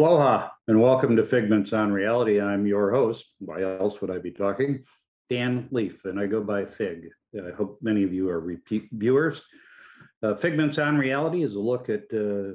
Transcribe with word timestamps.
Aloha 0.00 0.48
and 0.66 0.80
welcome 0.80 1.14
to 1.14 1.22
Figments 1.22 1.74
on 1.74 1.92
Reality. 1.92 2.40
I'm 2.40 2.66
your 2.66 2.90
host. 2.90 3.22
Why 3.38 3.60
else 3.60 4.00
would 4.00 4.10
I 4.10 4.16
be 4.16 4.30
talking? 4.30 4.82
Dan 5.28 5.68
Leaf, 5.72 6.06
and 6.06 6.18
I 6.18 6.24
go 6.24 6.42
by 6.42 6.64
Fig. 6.64 7.10
I 7.36 7.54
hope 7.54 7.78
many 7.82 8.02
of 8.02 8.10
you 8.10 8.30
are 8.30 8.40
repeat 8.40 8.88
viewers. 8.92 9.42
Uh, 10.22 10.34
Figments 10.36 10.78
on 10.78 10.96
Reality 10.96 11.42
is 11.42 11.54
a 11.54 11.60
look 11.60 11.90
at 11.90 12.04
uh, 12.14 12.54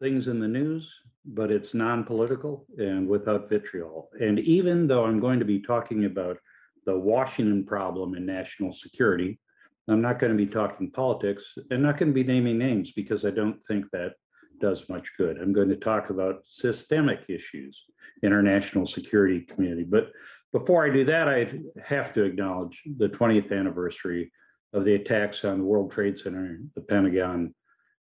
things 0.00 0.28
in 0.28 0.38
the 0.38 0.46
news, 0.46 0.88
but 1.24 1.50
it's 1.50 1.74
non-political 1.74 2.64
and 2.78 3.08
without 3.08 3.48
vitriol. 3.48 4.08
And 4.20 4.38
even 4.38 4.86
though 4.86 5.04
I'm 5.04 5.18
going 5.18 5.40
to 5.40 5.44
be 5.44 5.58
talking 5.58 6.04
about 6.04 6.38
the 6.86 6.96
Washington 6.96 7.64
problem 7.64 8.14
in 8.14 8.24
national 8.24 8.72
security, 8.72 9.40
I'm 9.88 10.00
not 10.00 10.20
going 10.20 10.30
to 10.30 10.38
be 10.38 10.46
talking 10.46 10.92
politics 10.92 11.42
and 11.72 11.82
not 11.82 11.98
going 11.98 12.10
to 12.10 12.14
be 12.14 12.22
naming 12.22 12.56
names 12.56 12.92
because 12.92 13.24
I 13.24 13.30
don't 13.30 13.58
think 13.66 13.86
that 13.90 14.12
does 14.60 14.88
much 14.88 15.12
good. 15.18 15.38
I'm 15.38 15.52
going 15.52 15.68
to 15.68 15.76
talk 15.76 16.10
about 16.10 16.42
systemic 16.48 17.20
issues 17.28 17.84
in 18.22 18.32
our 18.32 18.42
national 18.42 18.86
security 18.86 19.40
community. 19.40 19.84
But 19.84 20.10
before 20.52 20.86
I 20.86 20.90
do 20.90 21.04
that, 21.06 21.28
I 21.28 21.52
have 21.84 22.12
to 22.14 22.22
acknowledge 22.22 22.80
the 22.96 23.08
20th 23.08 23.52
anniversary 23.52 24.32
of 24.72 24.84
the 24.84 24.94
attacks 24.94 25.44
on 25.44 25.58
the 25.58 25.64
World 25.64 25.92
Trade 25.92 26.18
Center, 26.18 26.58
the 26.74 26.80
Pentagon, 26.80 27.54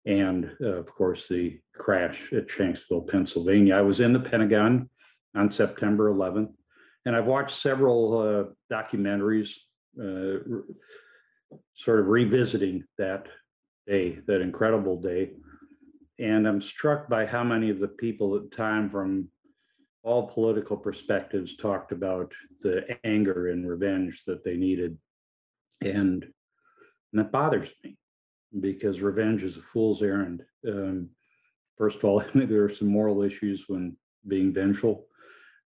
and 0.06 0.52
uh, 0.62 0.68
of 0.68 0.94
course 0.94 1.28
the 1.28 1.60
crash 1.74 2.32
at 2.34 2.48
Shanksville, 2.48 3.08
Pennsylvania. 3.08 3.76
I 3.76 3.82
was 3.82 4.02
in 4.02 4.14
the 4.14 4.20
Pentagon 4.20 4.90
on 5.36 5.50
September 5.50 6.14
11th, 6.14 6.54
and 7.06 7.16
I've 7.16 7.26
watched 7.26 7.58
several 7.58 8.20
uh, 8.20 8.74
documentaries 8.74 9.52
uh, 10.00 10.40
sort 11.76 12.00
of 12.00 12.08
revisiting 12.08 12.84
that 12.98 13.28
day, 13.88 14.20
that 14.28 14.42
incredible 14.42 15.00
day. 15.00 15.32
And 16.20 16.48
I'm 16.48 16.62
struck 16.62 17.10
by 17.10 17.26
how 17.26 17.44
many 17.44 17.70
of 17.70 17.80
the 17.80 17.88
people 17.88 18.36
at 18.36 18.50
the 18.50 18.56
time 18.56 18.90
from 18.90 19.30
all 20.04 20.28
political 20.28 20.78
perspectives 20.78 21.56
talked 21.56 21.92
about 21.92 22.32
the 22.62 22.86
anger 23.04 23.50
and 23.50 23.68
revenge 23.68 24.24
that 24.28 24.44
they 24.44 24.56
needed. 24.56 24.98
And, 25.82 26.24
and 26.24 27.14
that 27.14 27.32
bothers 27.32 27.70
me 27.84 27.98
because 28.60 29.00
revenge 29.00 29.44
is 29.44 29.58
a 29.58 29.62
fool's 29.62 30.02
errand. 30.02 30.44
Um, 30.68 31.10
first 31.78 31.98
of 31.98 32.06
all, 32.06 32.20
I 32.22 32.26
think 32.26 32.50
there 32.50 32.66
are 32.66 32.74
some 32.74 32.90
moral 32.90 33.24
issues 33.24 33.66
when 33.68 33.98
being 34.28 34.54
vengeful, 34.54 35.08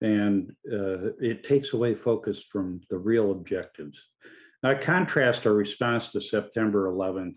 and 0.01 0.51
uh, 0.71 1.13
it 1.19 1.43
takes 1.43 1.73
away 1.73 1.95
focus 1.95 2.43
from 2.51 2.81
the 2.89 2.97
real 2.97 3.31
objectives. 3.31 3.99
I 4.63 4.73
contrast 4.75 5.45
our 5.45 5.53
response 5.53 6.09
to 6.09 6.21
September 6.21 6.91
11th 6.91 7.35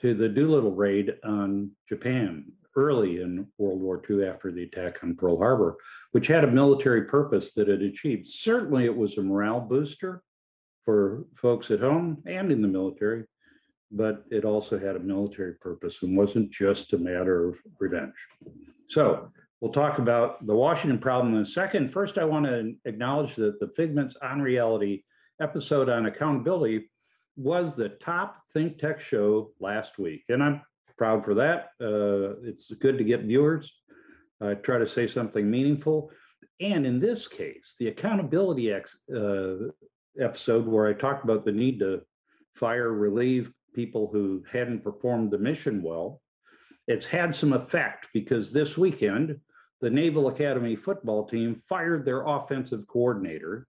to 0.00 0.14
the 0.14 0.28
Doolittle 0.28 0.74
raid 0.74 1.14
on 1.24 1.70
Japan 1.88 2.52
early 2.76 3.20
in 3.20 3.46
World 3.58 3.80
War 3.80 4.00
II 4.08 4.24
after 4.24 4.52
the 4.52 4.62
attack 4.62 5.02
on 5.02 5.16
Pearl 5.16 5.36
Harbor, 5.36 5.76
which 6.12 6.28
had 6.28 6.44
a 6.44 6.50
military 6.50 7.02
purpose 7.02 7.52
that 7.54 7.68
it 7.68 7.82
achieved. 7.82 8.28
Certainly, 8.28 8.84
it 8.84 8.96
was 8.96 9.18
a 9.18 9.22
morale 9.22 9.60
booster 9.60 10.22
for 10.84 11.24
folks 11.34 11.70
at 11.70 11.80
home 11.80 12.22
and 12.26 12.52
in 12.52 12.62
the 12.62 12.68
military, 12.68 13.24
but 13.90 14.24
it 14.30 14.44
also 14.44 14.78
had 14.78 14.94
a 14.94 15.00
military 15.00 15.54
purpose 15.54 16.02
and 16.02 16.16
wasn't 16.16 16.50
just 16.50 16.92
a 16.92 16.98
matter 16.98 17.48
of 17.48 17.56
revenge. 17.80 18.14
So, 18.86 19.32
we'll 19.60 19.72
talk 19.72 19.98
about 19.98 20.46
the 20.46 20.54
Washington 20.54 21.00
problem 21.00 21.34
in 21.34 21.42
a 21.42 21.46
second. 21.46 21.92
First, 21.92 22.16
I 22.16 22.24
want 22.24 22.46
to 22.46 22.74
acknowledge 22.84 23.34
that 23.36 23.58
the 23.58 23.72
Figments 23.76 24.16
on 24.22 24.40
Reality 24.40 25.02
episode 25.40 25.88
on 25.88 26.06
accountability 26.06 26.90
was 27.38 27.74
the 27.74 27.90
top 27.90 28.42
think 28.52 28.78
tech 28.78 29.00
show 29.00 29.52
last 29.60 29.98
week. 29.98 30.24
And 30.28 30.42
I'm 30.42 30.60
proud 30.96 31.24
for 31.24 31.34
that. 31.34 31.70
Uh, 31.80 32.40
it's 32.42 32.70
good 32.74 32.98
to 32.98 33.04
get 33.04 33.22
viewers. 33.22 33.72
I 34.40 34.54
try 34.54 34.78
to 34.78 34.86
say 34.86 35.06
something 35.06 35.48
meaningful. 35.48 36.10
And 36.60 36.84
in 36.84 36.98
this 36.98 37.28
case, 37.28 37.76
the 37.78 37.88
accountability 37.88 38.72
ex, 38.72 38.98
uh, 39.14 39.68
episode 40.20 40.66
where 40.66 40.88
I 40.88 40.92
talked 40.92 41.24
about 41.24 41.44
the 41.44 41.52
need 41.52 41.78
to 41.78 42.02
fire, 42.56 42.92
relieve 42.92 43.52
people 43.74 44.10
who 44.12 44.42
hadn't 44.50 44.82
performed 44.82 45.30
the 45.30 45.38
mission 45.38 45.82
well, 45.82 46.20
it's 46.88 47.06
had 47.06 47.34
some 47.34 47.52
effect 47.52 48.08
because 48.12 48.52
this 48.52 48.76
weekend, 48.76 49.38
the 49.80 49.90
Naval 49.90 50.26
Academy 50.26 50.74
football 50.74 51.28
team 51.28 51.54
fired 51.54 52.04
their 52.04 52.26
offensive 52.26 52.88
coordinator 52.88 53.68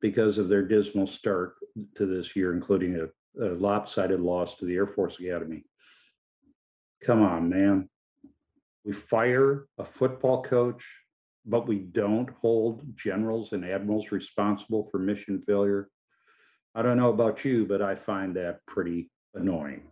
because 0.00 0.38
of 0.38 0.48
their 0.48 0.62
dismal 0.62 1.06
start 1.06 1.54
to 1.96 2.06
this 2.06 2.36
year, 2.36 2.54
including 2.54 2.96
a, 2.96 3.44
a 3.44 3.50
lopsided 3.54 4.20
loss 4.20 4.54
to 4.56 4.64
the 4.64 4.74
Air 4.74 4.86
Force 4.86 5.18
Academy. 5.18 5.64
Come 7.02 7.22
on, 7.22 7.48
man. 7.48 7.88
We 8.84 8.92
fire 8.92 9.66
a 9.78 9.84
football 9.84 10.42
coach, 10.42 10.84
but 11.44 11.66
we 11.66 11.78
don't 11.78 12.30
hold 12.40 12.96
generals 12.96 13.52
and 13.52 13.64
admirals 13.64 14.12
responsible 14.12 14.88
for 14.90 14.98
mission 14.98 15.42
failure. 15.46 15.88
I 16.74 16.82
don't 16.82 16.96
know 16.96 17.10
about 17.10 17.44
you, 17.44 17.66
but 17.66 17.82
I 17.82 17.94
find 17.94 18.36
that 18.36 18.64
pretty 18.66 19.10
annoying. 19.34 19.82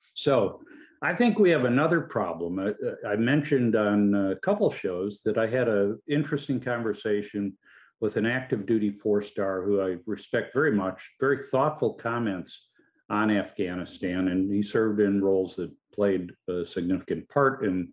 So 0.00 0.60
I 1.00 1.14
think 1.14 1.38
we 1.38 1.50
have 1.50 1.64
another 1.64 2.00
problem. 2.00 2.58
I, 2.58 3.08
I 3.08 3.16
mentioned 3.16 3.76
on 3.76 4.14
a 4.14 4.36
couple 4.36 4.70
shows 4.70 5.20
that 5.24 5.38
I 5.38 5.46
had 5.46 5.68
an 5.68 6.00
interesting 6.08 6.60
conversation 6.60 7.56
with 8.02 8.16
an 8.16 8.26
active 8.26 8.66
duty 8.66 8.90
four 8.90 9.22
star 9.22 9.62
who 9.62 9.80
I 9.80 9.96
respect 10.06 10.52
very 10.52 10.72
much, 10.72 11.00
very 11.20 11.44
thoughtful 11.44 11.94
comments 11.94 12.66
on 13.08 13.30
Afghanistan. 13.30 14.26
And 14.28 14.52
he 14.52 14.60
served 14.60 15.00
in 15.00 15.22
roles 15.22 15.54
that 15.56 15.70
played 15.94 16.32
a 16.48 16.66
significant 16.66 17.28
part 17.28 17.64
in 17.64 17.92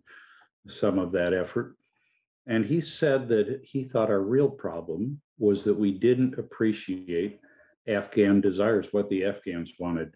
some 0.68 0.98
of 0.98 1.12
that 1.12 1.32
effort. 1.32 1.76
And 2.48 2.66
he 2.66 2.80
said 2.80 3.28
that 3.28 3.60
he 3.62 3.84
thought 3.84 4.10
our 4.10 4.20
real 4.20 4.50
problem 4.50 5.20
was 5.38 5.62
that 5.62 5.78
we 5.78 5.92
didn't 5.92 6.38
appreciate 6.40 7.38
Afghan 7.86 8.40
desires, 8.40 8.88
what 8.90 9.08
the 9.10 9.24
Afghans 9.24 9.74
wanted. 9.78 10.12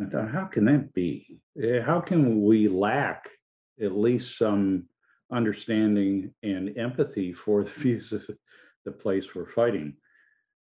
I 0.00 0.08
thought, 0.08 0.30
how 0.30 0.46
can 0.46 0.64
that 0.64 0.94
be? 0.94 1.38
Eh, 1.62 1.82
how 1.82 2.00
can 2.00 2.42
we 2.42 2.66
lack 2.66 3.28
at 3.78 3.92
least 3.92 4.38
some 4.38 4.84
understanding 5.30 6.32
and 6.42 6.78
empathy 6.78 7.34
for 7.34 7.62
the 7.62 7.70
views 7.76 8.12
of 8.12 8.26
the 8.88 9.02
place 9.02 9.34
we're 9.34 9.52
fighting. 9.52 9.94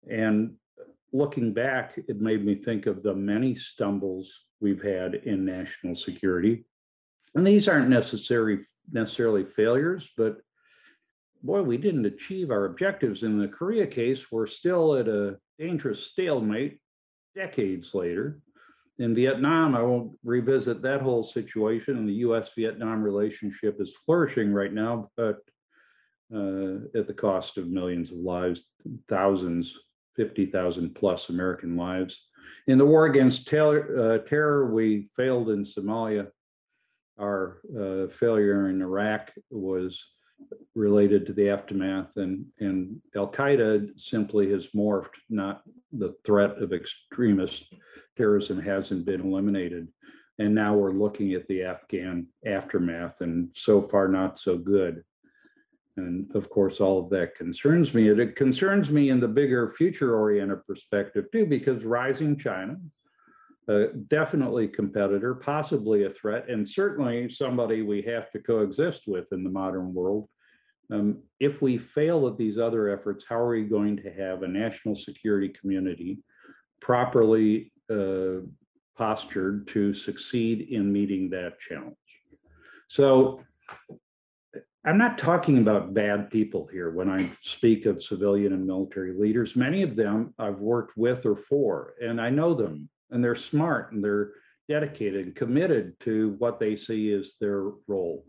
And 0.09 0.55
looking 1.11 1.53
back, 1.53 1.97
it 1.97 2.21
made 2.21 2.45
me 2.45 2.55
think 2.55 2.85
of 2.85 3.03
the 3.03 3.13
many 3.13 3.53
stumbles 3.53 4.31
we've 4.61 4.81
had 4.81 5.15
in 5.15 5.45
national 5.45 5.95
security. 5.95 6.65
And 7.35 7.45
these 7.45 7.67
aren't 7.67 7.89
necessary, 7.89 8.59
necessarily 8.91 9.43
failures, 9.43 10.09
but 10.17 10.37
boy, 11.41 11.61
we 11.61 11.77
didn't 11.77 12.05
achieve 12.05 12.51
our 12.51 12.65
objectives. 12.65 13.23
In 13.23 13.37
the 13.37 13.47
Korea 13.47 13.85
case, 13.85 14.31
we're 14.31 14.47
still 14.47 14.95
at 14.95 15.07
a 15.07 15.37
dangerous 15.59 16.05
stalemate 16.05 16.79
decades 17.35 17.93
later. 17.93 18.39
In 18.99 19.15
Vietnam, 19.15 19.75
I 19.75 19.81
won't 19.81 20.11
revisit 20.23 20.81
that 20.83 21.01
whole 21.01 21.23
situation. 21.23 21.97
And 21.97 22.07
the 22.07 22.21
US 22.27 22.53
Vietnam 22.55 23.03
relationship 23.03 23.81
is 23.81 23.95
flourishing 24.05 24.53
right 24.53 24.71
now, 24.71 25.09
but 25.17 25.39
at 26.33 27.07
the 27.07 27.13
cost 27.15 27.57
of 27.57 27.67
millions 27.67 28.11
of 28.11 28.17
lives, 28.17 28.61
thousands, 29.09 29.77
50,000 30.15 30.93
plus 30.95 31.29
American 31.29 31.75
lives. 31.75 32.27
In 32.67 32.77
the 32.77 32.85
war 32.85 33.05
against 33.05 33.47
terror, 33.47 34.15
uh, 34.23 34.29
terror 34.29 34.71
we 34.73 35.09
failed 35.15 35.49
in 35.49 35.63
Somalia. 35.63 36.27
Our 37.19 37.59
uh, 37.77 38.07
failure 38.07 38.69
in 38.69 38.81
Iraq 38.81 39.31
was 39.49 40.03
related 40.75 41.25
to 41.25 41.33
the 41.33 41.49
aftermath, 41.49 42.17
and, 42.17 42.45
and 42.59 43.01
Al 43.15 43.31
Qaeda 43.31 43.89
simply 43.99 44.49
has 44.51 44.69
morphed, 44.75 45.15
not 45.29 45.61
the 45.91 46.15
threat 46.25 46.57
of 46.61 46.73
extremist 46.73 47.65
terrorism 48.17 48.61
hasn't 48.61 49.05
been 49.05 49.21
eliminated. 49.21 49.87
And 50.39 50.55
now 50.55 50.75
we're 50.75 50.91
looking 50.91 51.33
at 51.33 51.47
the 51.47 51.63
Afghan 51.63 52.27
aftermath, 52.45 53.21
and 53.21 53.49
so 53.55 53.87
far, 53.87 54.07
not 54.07 54.39
so 54.39 54.57
good. 54.57 55.03
And 55.97 56.33
of 56.35 56.49
course, 56.49 56.79
all 56.79 57.03
of 57.03 57.09
that 57.11 57.35
concerns 57.35 57.93
me. 57.93 58.09
And 58.09 58.19
it 58.19 58.35
concerns 58.35 58.89
me 58.89 59.09
in 59.09 59.19
the 59.19 59.27
bigger 59.27 59.71
future 59.71 60.15
oriented 60.15 60.65
perspective 60.65 61.25
too, 61.31 61.45
because 61.45 61.83
rising 61.83 62.37
China, 62.37 62.77
uh, 63.67 63.85
definitely 64.07 64.67
competitor, 64.67 65.35
possibly 65.35 66.03
a 66.03 66.09
threat, 66.09 66.49
and 66.49 66.67
certainly 66.67 67.29
somebody 67.29 67.81
we 67.81 68.01
have 68.01 68.31
to 68.31 68.39
coexist 68.39 69.03
with 69.07 69.31
in 69.31 69.43
the 69.43 69.49
modern 69.49 69.93
world. 69.93 70.27
Um, 70.91 71.23
if 71.39 71.61
we 71.61 71.77
fail 71.77 72.27
at 72.27 72.37
these 72.37 72.57
other 72.57 72.89
efforts, 72.89 73.23
how 73.27 73.37
are 73.37 73.49
we 73.49 73.63
going 73.63 73.95
to 73.97 74.11
have 74.11 74.43
a 74.43 74.47
national 74.47 74.95
security 74.95 75.49
community 75.49 76.19
properly 76.81 77.71
uh, 77.89 78.45
postured 78.97 79.67
to 79.69 79.93
succeed 79.93 80.67
in 80.69 80.91
meeting 80.91 81.29
that 81.29 81.59
challenge? 81.59 81.95
So 82.89 83.41
I'm 84.85 84.97
not 84.97 85.17
talking 85.17 85.59
about 85.59 85.93
bad 85.93 86.29
people 86.29 86.67
here 86.67 86.91
when 86.91 87.09
I 87.09 87.29
speak 87.41 87.85
of 87.85 88.03
civilian 88.03 88.51
and 88.51 88.67
military 88.67 89.13
leaders. 89.13 89.55
Many 89.55 89.81
of 89.81 89.95
them 89.95 90.33
I've 90.37 90.59
worked 90.59 90.97
with 90.97 91.25
or 91.25 91.37
for, 91.37 91.93
and 92.01 92.19
I 92.19 92.29
know 92.29 92.53
them, 92.53 92.89
and 93.09 93.23
they're 93.23 93.35
smart 93.35 93.93
and 93.93 94.03
they're 94.03 94.31
dedicated 94.67 95.27
and 95.27 95.35
committed 95.35 95.97
to 96.01 96.35
what 96.37 96.59
they 96.59 96.75
see 96.75 97.13
as 97.13 97.33
their 97.39 97.69
role. 97.87 98.25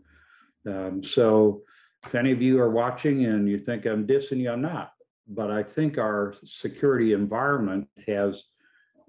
Um, 0.65 1.03
so 1.03 1.61
if 2.05 2.15
any 2.15 2.31
of 2.31 2.41
you 2.41 2.59
are 2.61 2.69
watching 2.69 3.25
and 3.25 3.49
you 3.49 3.59
think 3.59 3.85
I'm 3.85 4.07
dissing 4.07 4.37
you, 4.37 4.51
I'm 4.51 4.61
not. 4.61 4.91
But 5.27 5.51
I 5.51 5.61
think 5.61 5.97
our 5.97 6.35
security 6.45 7.11
environment 7.11 7.89
has 8.07 8.43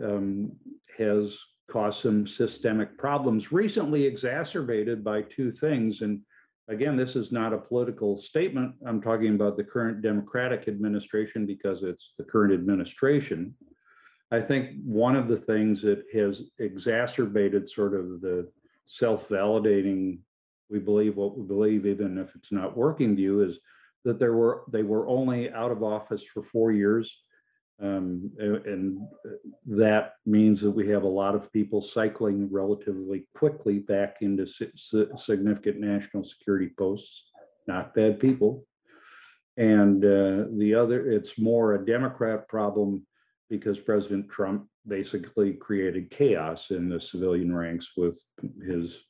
um, 0.03 0.53
has 0.99 1.39
caused 1.71 2.01
some 2.01 2.27
systemic 2.27 2.99
problems, 2.99 3.53
recently 3.53 4.05
exacerbated 4.05 5.05
by 5.05 5.23
two 5.23 5.51
things. 5.51 6.01
And 6.01 6.23
again, 6.69 6.97
this 6.97 7.17
is 7.17 7.33
not 7.33 7.53
a 7.53 7.59
political 7.59 8.17
statement. 8.17 8.75
I'm 8.87 9.01
talking 9.01 9.35
about 9.35 9.57
the 9.57 9.65
current 9.65 10.03
Democratic 10.03 10.69
administration 10.69 11.47
because 11.47 11.83
it's 11.83 12.11
the 12.19 12.25
current 12.25 12.53
administration. 12.53 13.55
I 14.33 14.41
think 14.41 14.83
one 14.85 15.15
of 15.15 15.29
the 15.29 15.37
things 15.37 15.81
that 15.83 16.03
has 16.13 16.43
exacerbated 16.59 17.69
sort 17.69 17.95
of 17.95 18.21
the 18.21 18.49
self-validating, 18.87 20.19
we 20.69 20.81
believe 20.81 21.17
what 21.17 21.39
we 21.39 21.47
believe, 21.47 21.87
even 21.87 22.19
if 22.19 22.35
it's 22.35 22.51
not 22.51 22.77
working 22.77 23.15
view, 23.15 23.43
is 23.43 23.59
that 24.05 24.19
there 24.19 24.35
were 24.35 24.65
they 24.71 24.83
were 24.83 25.07
only 25.07 25.51
out 25.53 25.71
of 25.71 25.83
office 25.83 26.25
for 26.25 26.43
four 26.43 26.73
years. 26.73 27.23
Um, 27.83 28.31
and 28.39 29.07
that 29.67 30.15
means 30.25 30.63
that 30.63 30.71
we 30.71 30.89
have 30.89 31.03
a 31.03 31.09
lot 31.09 31.35
of 31.35 31.53
people 31.53 31.83
cycling 31.83 32.49
relatively 32.51 33.27
quickly 33.35 33.81
back 33.81 34.17
into 34.23 34.47
si- 34.47 34.73
si- 34.77 35.09
significant 35.17 35.81
national 35.81 36.25
security 36.25 36.71
posts, 36.79 37.31
not 37.67 37.95
bad 37.95 38.19
people. 38.19 38.65
And 39.59 40.03
uh, 40.05 40.47
the 40.57 40.75
other, 40.75 41.11
it's 41.11 41.39
more 41.39 41.75
a 41.75 41.85
Democrat 41.85 42.49
problem 42.49 43.07
because 43.51 43.79
President 43.79 44.31
Trump 44.31 44.67
basically 44.87 45.53
created 45.53 46.11
chaos 46.11 46.71
in 46.71 46.89
the 46.89 47.01
civilian 47.01 47.55
ranks 47.55 47.93
with 47.97 48.23
his 48.67 49.03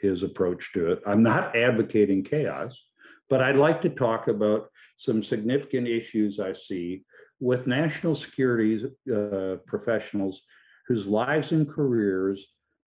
his 0.00 0.24
approach 0.24 0.72
to 0.74 0.90
it. 0.90 1.00
I'm 1.06 1.22
not 1.22 1.54
advocating 1.54 2.24
chaos, 2.24 2.84
but 3.30 3.40
I'd 3.40 3.56
like 3.56 3.80
to 3.82 3.88
talk 3.88 4.26
about 4.26 4.70
some 4.96 5.22
significant 5.22 5.86
issues 5.86 6.40
I 6.40 6.52
see 6.52 7.04
with 7.40 7.66
national 7.66 8.14
security 8.14 8.84
uh, 9.14 9.56
professionals 9.66 10.42
whose 10.86 11.06
lives 11.06 11.52
and 11.52 11.68
careers 11.68 12.46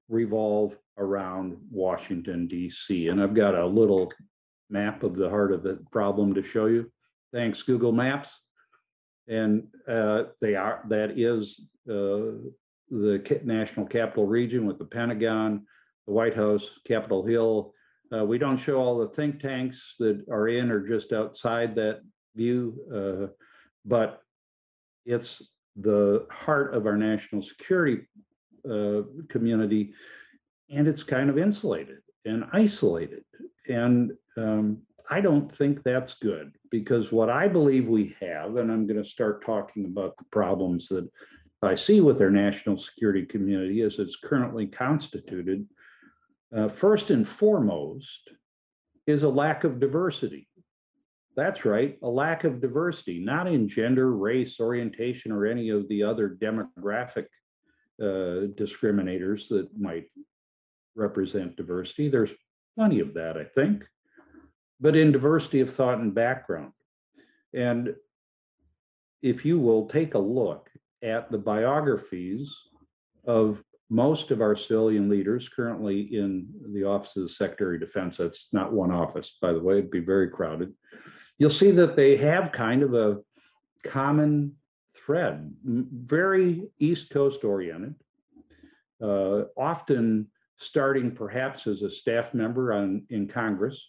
revolve 0.09 0.75
around 0.97 1.57
Washington, 1.71 2.47
D.C. 2.47 3.07
And 3.07 3.21
I've 3.21 3.33
got 3.33 3.55
a 3.55 3.65
little 3.65 4.11
map 4.69 5.03
of 5.03 5.15
the 5.15 5.29
heart 5.29 5.51
of 5.51 5.63
the 5.63 5.79
problem 5.91 6.33
to 6.33 6.43
show 6.43 6.65
you. 6.65 6.91
Thanks, 7.33 7.63
Google 7.63 7.91
Maps. 7.91 8.31
And 9.27 9.67
uh, 9.87 10.23
they 10.41 10.55
are, 10.55 10.83
that 10.89 11.17
is 11.17 11.59
uh, 11.89 12.41
the 12.89 13.41
National 13.43 13.85
Capital 13.85 14.27
Region 14.27 14.65
with 14.65 14.79
the 14.79 14.85
Pentagon, 14.85 15.65
the 16.07 16.13
White 16.13 16.35
House, 16.35 16.69
Capitol 16.85 17.25
Hill. 17.25 17.73
Uh, 18.13 18.25
we 18.25 18.37
don't 18.37 18.57
show 18.57 18.75
all 18.75 18.97
the 18.97 19.07
think 19.07 19.39
tanks 19.39 19.95
that 19.99 20.25
are 20.29 20.49
in 20.49 20.69
or 20.69 20.85
just 20.85 21.13
outside 21.13 21.75
that 21.75 22.01
view, 22.35 22.75
uh, 22.93 23.31
but 23.85 24.21
it's 25.05 25.41
the 25.75 26.25
heart 26.29 26.73
of 26.73 26.85
our 26.85 26.97
national 26.97 27.41
security 27.41 28.07
uh, 28.69 29.01
community, 29.29 29.93
and 30.69 30.87
it's 30.87 31.03
kind 31.03 31.29
of 31.29 31.37
insulated 31.37 31.99
and 32.25 32.45
isolated. 32.53 33.23
And 33.67 34.11
um, 34.37 34.81
I 35.09 35.21
don't 35.21 35.53
think 35.55 35.83
that's 35.83 36.13
good 36.15 36.53
because 36.69 37.11
what 37.11 37.29
I 37.29 37.47
believe 37.47 37.87
we 37.87 38.15
have, 38.21 38.57
and 38.57 38.71
I'm 38.71 38.87
going 38.87 39.01
to 39.01 39.09
start 39.09 39.45
talking 39.45 39.85
about 39.85 40.15
the 40.17 40.25
problems 40.31 40.87
that 40.89 41.09
I 41.61 41.75
see 41.75 42.01
with 42.01 42.21
our 42.21 42.31
national 42.31 42.77
security 42.77 43.25
community 43.25 43.81
as 43.81 43.99
it's 43.99 44.15
currently 44.15 44.67
constituted. 44.67 45.67
Uh, 46.55 46.69
first 46.69 47.11
and 47.11 47.27
foremost 47.27 48.29
is 49.07 49.23
a 49.23 49.29
lack 49.29 49.63
of 49.63 49.79
diversity. 49.79 50.47
That's 51.35 51.63
right, 51.63 51.97
a 52.03 52.09
lack 52.09 52.43
of 52.43 52.61
diversity, 52.61 53.19
not 53.19 53.47
in 53.47 53.69
gender, 53.69 54.11
race, 54.11 54.59
orientation, 54.59 55.31
or 55.31 55.45
any 55.45 55.69
of 55.69 55.87
the 55.87 56.03
other 56.03 56.29
demographic 56.29 57.25
uh, 58.01 58.51
discriminators 58.57 59.47
that 59.47 59.69
might 59.79 60.05
represent 60.95 61.55
diversity. 61.55 62.09
There's 62.09 62.33
plenty 62.75 62.99
of 62.99 63.13
that, 63.13 63.37
I 63.37 63.45
think, 63.45 63.85
but 64.81 64.95
in 64.95 65.11
diversity 65.13 65.61
of 65.61 65.73
thought 65.73 65.99
and 65.99 66.13
background. 66.13 66.73
And 67.53 67.95
if 69.21 69.45
you 69.45 69.59
will 69.59 69.87
take 69.87 70.15
a 70.15 70.19
look 70.19 70.69
at 71.03 71.31
the 71.31 71.37
biographies 71.37 72.53
of 73.25 73.63
most 73.89 74.31
of 74.31 74.41
our 74.41 74.55
civilian 74.55 75.09
leaders 75.09 75.49
currently 75.49 76.15
in 76.15 76.47
the 76.73 76.83
Office 76.83 77.15
of 77.15 77.23
the 77.23 77.29
Secretary 77.29 77.75
of 77.75 77.81
Defense, 77.81 78.17
that's 78.17 78.47
not 78.51 78.73
one 78.73 78.91
office, 78.91 79.37
by 79.41 79.53
the 79.53 79.61
way, 79.61 79.77
it'd 79.77 79.91
be 79.91 79.99
very 79.99 80.29
crowded. 80.29 80.73
You'll 81.37 81.49
see 81.49 81.71
that 81.71 81.95
they 81.95 82.17
have 82.17 82.51
kind 82.51 82.83
of 82.83 82.93
a 82.93 83.19
common 83.83 84.55
thread, 84.95 85.53
very 85.63 86.69
East 86.79 87.09
Coast 87.09 87.43
oriented, 87.43 87.95
uh, 89.01 89.43
often 89.57 90.27
starting 90.57 91.11
perhaps 91.11 91.65
as 91.65 91.81
a 91.81 91.89
staff 91.89 92.33
member 92.33 92.73
on, 92.73 93.03
in 93.09 93.27
Congress, 93.27 93.83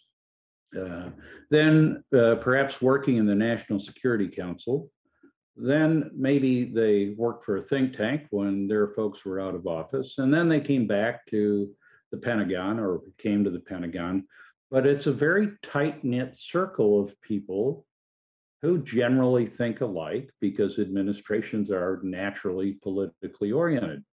uh, 0.79 1.09
then 1.51 2.03
uh, 2.17 2.35
perhaps 2.35 2.81
working 2.81 3.17
in 3.17 3.27
the 3.27 3.35
National 3.35 3.79
Security 3.79 4.27
Council. 4.27 4.89
Then 5.55 6.09
maybe 6.15 6.65
they 6.65 7.13
worked 7.15 7.45
for 7.45 7.57
a 7.57 7.61
think 7.61 7.95
tank 7.95 8.23
when 8.31 8.67
their 8.67 8.87
folks 8.87 9.23
were 9.23 9.39
out 9.39 9.53
of 9.53 9.67
office, 9.67 10.15
and 10.17 10.33
then 10.33 10.49
they 10.49 10.59
came 10.59 10.87
back 10.87 11.27
to 11.27 11.69
the 12.11 12.17
Pentagon 12.17 12.79
or 12.79 13.01
came 13.19 13.43
to 13.43 13.51
the 13.51 13.59
Pentagon. 13.59 14.25
But 14.73 14.87
it's 14.87 15.05
a 15.05 15.13
very 15.13 15.51
tight 15.61 16.03
knit 16.03 16.35
circle 16.35 16.99
of 16.99 17.21
people 17.21 17.85
who 18.63 18.79
generally 18.79 19.45
think 19.45 19.81
alike 19.81 20.31
because 20.41 20.79
administrations 20.79 21.69
are 21.69 21.99
naturally 22.01 22.79
politically 22.81 23.51
oriented. 23.51 24.03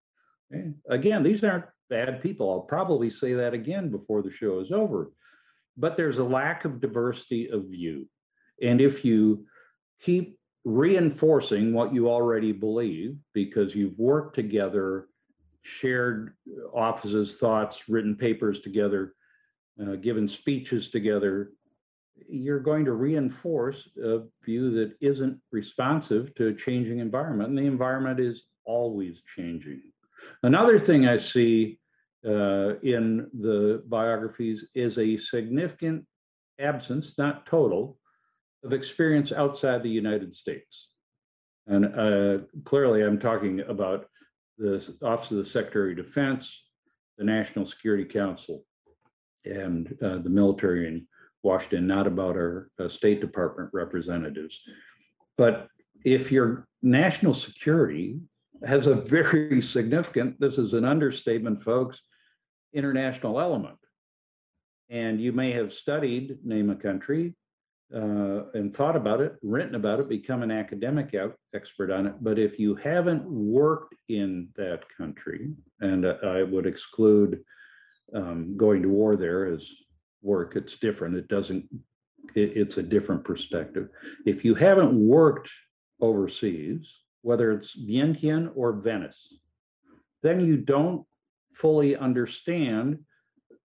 Okay? 0.54 0.68
Again, 0.90 1.22
these 1.22 1.42
aren't 1.42 1.64
bad 1.88 2.20
people. 2.20 2.50
I'll 2.50 2.60
probably 2.60 3.08
say 3.08 3.32
that 3.32 3.54
again 3.54 3.90
before 3.90 4.20
the 4.20 4.30
show 4.30 4.60
is 4.60 4.70
over. 4.70 5.12
But 5.78 5.96
there's 5.96 6.18
a 6.18 6.24
lack 6.24 6.66
of 6.66 6.82
diversity 6.82 7.48
of 7.48 7.64
view. 7.64 8.06
And 8.60 8.82
if 8.82 9.02
you 9.02 9.46
keep 10.02 10.38
reinforcing 10.66 11.72
what 11.72 11.94
you 11.94 12.10
already 12.10 12.52
believe 12.52 13.16
because 13.32 13.74
you've 13.74 13.98
worked 13.98 14.34
together, 14.34 15.08
shared 15.62 16.34
offices, 16.74 17.36
thoughts, 17.36 17.88
written 17.88 18.14
papers 18.14 18.60
together, 18.60 19.14
uh, 19.80 19.96
given 19.96 20.28
speeches 20.28 20.90
together, 20.90 21.52
you're 22.28 22.60
going 22.60 22.84
to 22.84 22.92
reinforce 22.92 23.88
a 24.02 24.20
view 24.44 24.70
that 24.72 24.94
isn't 25.00 25.40
responsive 25.52 26.34
to 26.34 26.48
a 26.48 26.54
changing 26.54 26.98
environment. 26.98 27.50
And 27.50 27.58
the 27.58 27.62
environment 27.62 28.20
is 28.20 28.44
always 28.64 29.22
changing. 29.36 29.82
Another 30.42 30.78
thing 30.78 31.06
I 31.06 31.16
see 31.16 31.78
uh, 32.26 32.76
in 32.80 33.28
the 33.32 33.82
biographies 33.86 34.64
is 34.74 34.98
a 34.98 35.16
significant 35.16 36.06
absence, 36.58 37.14
not 37.16 37.46
total, 37.46 37.98
of 38.62 38.72
experience 38.72 39.32
outside 39.32 39.82
the 39.82 39.88
United 39.88 40.34
States. 40.34 40.88
And 41.66 41.86
uh, 41.86 42.44
clearly, 42.64 43.02
I'm 43.02 43.18
talking 43.18 43.60
about 43.60 44.06
the 44.58 44.84
Office 45.02 45.30
of 45.30 45.38
the 45.38 45.44
Secretary 45.44 45.92
of 45.92 45.96
Defense, 45.96 46.62
the 47.16 47.24
National 47.24 47.64
Security 47.64 48.04
Council, 48.04 48.64
and 49.44 49.96
uh, 50.02 50.18
the 50.18 50.30
military 50.30 50.86
in 50.86 51.06
Washington, 51.42 51.86
not 51.86 52.06
about 52.06 52.36
our 52.36 52.70
uh, 52.78 52.88
State 52.88 53.20
Department 53.20 53.70
representatives. 53.72 54.60
But 55.38 55.68
if 56.04 56.30
your 56.30 56.66
national 56.82 57.34
security 57.34 58.20
has 58.64 58.86
a 58.86 58.94
very 59.16 59.62
significant, 59.62 60.38
this 60.40 60.58
is 60.58 60.72
an 60.72 60.84
understatement, 60.84 61.62
folks, 61.62 62.00
international 62.74 63.40
element. 63.40 63.78
And 64.90 65.20
you 65.20 65.32
may 65.32 65.52
have 65.52 65.72
studied, 65.72 66.38
name 66.44 66.70
a 66.70 66.76
country, 66.76 67.34
uh, 67.94 68.44
and 68.54 68.74
thought 68.74 68.96
about 68.96 69.20
it, 69.20 69.36
written 69.42 69.74
about 69.74 70.00
it, 70.00 70.08
become 70.08 70.42
an 70.42 70.50
academic 70.50 71.14
expert 71.54 71.90
on 71.90 72.06
it. 72.06 72.14
But 72.20 72.38
if 72.38 72.58
you 72.58 72.76
haven't 72.76 73.24
worked 73.24 73.94
in 74.08 74.48
that 74.56 74.82
country, 74.96 75.52
and 75.80 76.06
uh, 76.06 76.16
I 76.22 76.42
would 76.42 76.66
exclude 76.66 77.42
um, 78.14 78.56
going 78.56 78.82
to 78.82 78.88
war 78.88 79.16
there 79.16 79.52
is 79.52 79.68
work, 80.22 80.56
it's 80.56 80.76
different. 80.76 81.16
It 81.16 81.28
doesn't, 81.28 81.66
it, 82.34 82.56
it's 82.56 82.76
a 82.76 82.82
different 82.82 83.24
perspective. 83.24 83.88
If 84.26 84.44
you 84.44 84.54
haven't 84.54 84.92
worked 84.94 85.50
overseas, 86.00 86.86
whether 87.22 87.52
it's 87.52 87.76
Vientiane 87.76 88.50
or 88.54 88.72
Venice, 88.72 89.34
then 90.22 90.40
you 90.40 90.56
don't 90.56 91.04
fully 91.52 91.96
understand 91.96 92.98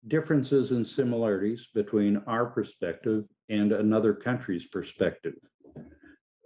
differences 0.07 0.71
and 0.71 0.85
similarities 0.85 1.67
between 1.73 2.21
our 2.27 2.45
perspective 2.45 3.25
and 3.49 3.71
another 3.71 4.13
country's 4.13 4.65
perspective. 4.67 5.33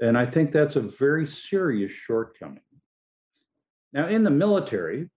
And 0.01 0.17
I 0.17 0.25
think 0.25 0.51
that's 0.51 0.75
a 0.75 0.81
very 0.81 1.27
serious 1.27 1.91
shortcoming. 1.91 2.63
Now, 3.93 4.07
in 4.07 4.23
the 4.23 4.31
military, 4.31 5.09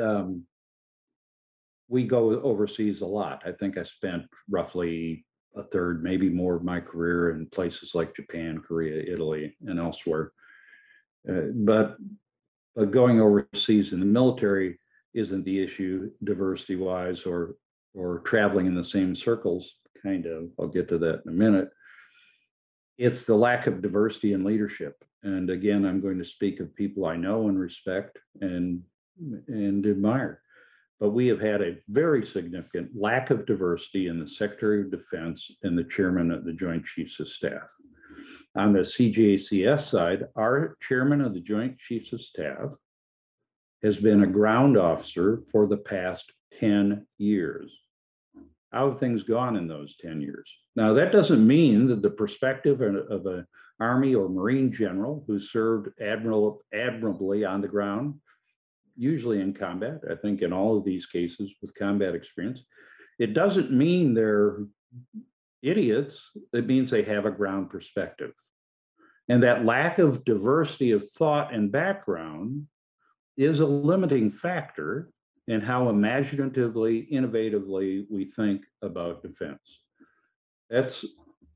um, 0.00 0.44
we 1.90 2.04
go 2.04 2.40
overseas 2.42 3.00
a 3.00 3.06
lot. 3.06 3.42
I 3.44 3.52
think 3.52 3.76
I 3.76 3.82
spent 3.82 4.22
roughly 4.48 5.26
a 5.56 5.64
third, 5.64 6.02
maybe 6.02 6.30
more 6.30 6.54
of 6.54 6.62
my 6.62 6.80
career 6.80 7.32
in 7.32 7.46
places 7.46 7.94
like 7.94 8.14
Japan, 8.14 8.62
Korea, 8.66 9.02
Italy, 9.12 9.56
and 9.66 9.78
elsewhere. 9.80 10.32
Uh, 11.28 11.50
but, 11.52 11.96
but 12.76 12.92
going 12.92 13.20
overseas 13.20 13.92
in 13.92 13.98
the 13.98 14.06
military 14.06 14.78
isn't 15.14 15.44
the 15.44 15.62
issue 15.62 16.10
diversity 16.24 16.76
wise 16.76 17.24
or 17.26 17.56
or 17.92 18.20
traveling 18.20 18.66
in 18.66 18.74
the 18.76 18.84
same 18.84 19.16
circles, 19.16 19.74
kind 20.00 20.24
of. 20.26 20.50
I'll 20.60 20.68
get 20.68 20.88
to 20.90 20.98
that 20.98 21.22
in 21.26 21.30
a 21.30 21.34
minute. 21.34 21.70
It's 22.98 23.24
the 23.24 23.34
lack 23.34 23.66
of 23.66 23.82
diversity 23.82 24.32
in 24.32 24.44
leadership. 24.44 25.02
And 25.24 25.50
again, 25.50 25.84
I'm 25.84 26.00
going 26.00 26.18
to 26.18 26.24
speak 26.24 26.60
of 26.60 26.72
people 26.76 27.04
I 27.06 27.16
know 27.16 27.48
and 27.48 27.58
respect 27.58 28.18
and 28.40 28.82
and 29.48 29.84
admire. 29.86 30.40
But 31.00 31.10
we 31.10 31.26
have 31.28 31.40
had 31.40 31.62
a 31.62 31.78
very 31.88 32.26
significant 32.26 32.90
lack 32.94 33.30
of 33.30 33.46
diversity 33.46 34.08
in 34.08 34.20
the 34.20 34.28
Secretary 34.28 34.82
of 34.82 34.90
Defense 34.90 35.50
and 35.62 35.76
the 35.76 35.84
chairman 35.84 36.30
of 36.30 36.44
the 36.44 36.52
Joint 36.52 36.84
Chiefs 36.84 37.18
of 37.18 37.28
Staff. 37.28 37.68
On 38.54 38.72
the 38.72 38.80
CJCS 38.80 39.80
side, 39.80 40.26
our 40.36 40.76
chairman 40.82 41.22
of 41.22 41.32
the 41.32 41.40
Joint 41.40 41.78
Chiefs 41.78 42.12
of 42.12 42.20
Staff 42.20 42.70
has 43.82 43.96
been 43.96 44.24
a 44.24 44.26
ground 44.26 44.76
officer 44.76 45.42
for 45.50 45.66
the 45.66 45.78
past 45.78 46.30
10 46.58 47.06
years. 47.16 47.72
How 48.72 48.90
have 48.90 49.00
things 49.00 49.22
gone 49.22 49.56
in 49.56 49.66
those 49.66 49.96
10 49.96 50.20
years? 50.20 50.48
Now, 50.76 50.92
that 50.94 51.12
doesn't 51.12 51.46
mean 51.46 51.86
that 51.86 52.02
the 52.02 52.10
perspective 52.10 52.82
of 52.82 53.26
an 53.26 53.46
Army 53.80 54.14
or 54.14 54.28
Marine 54.28 54.70
general 54.72 55.24
who 55.26 55.40
served 55.40 55.88
admirably 56.00 57.44
on 57.44 57.60
the 57.62 57.68
ground, 57.68 58.14
usually 59.00 59.40
in 59.40 59.54
combat, 59.54 60.00
I 60.10 60.14
think 60.14 60.42
in 60.42 60.52
all 60.52 60.76
of 60.76 60.84
these 60.84 61.06
cases 61.06 61.50
with 61.62 61.74
combat 61.74 62.14
experience, 62.14 62.60
it 63.18 63.32
doesn't 63.32 63.72
mean 63.72 64.12
they're 64.12 64.58
idiots. 65.62 66.20
It 66.52 66.66
means 66.66 66.90
they 66.90 67.02
have 67.04 67.24
a 67.24 67.30
ground 67.30 67.70
perspective. 67.70 68.32
And 69.28 69.42
that 69.42 69.64
lack 69.64 69.98
of 69.98 70.24
diversity 70.24 70.90
of 70.90 71.08
thought 71.08 71.54
and 71.54 71.72
background 71.72 72.66
is 73.36 73.60
a 73.60 73.66
limiting 73.66 74.30
factor 74.30 75.10
in 75.48 75.60
how 75.60 75.88
imaginatively, 75.88 77.08
innovatively 77.12 78.04
we 78.10 78.26
think 78.26 78.62
about 78.82 79.22
defense. 79.22 79.60
That's 80.68 81.04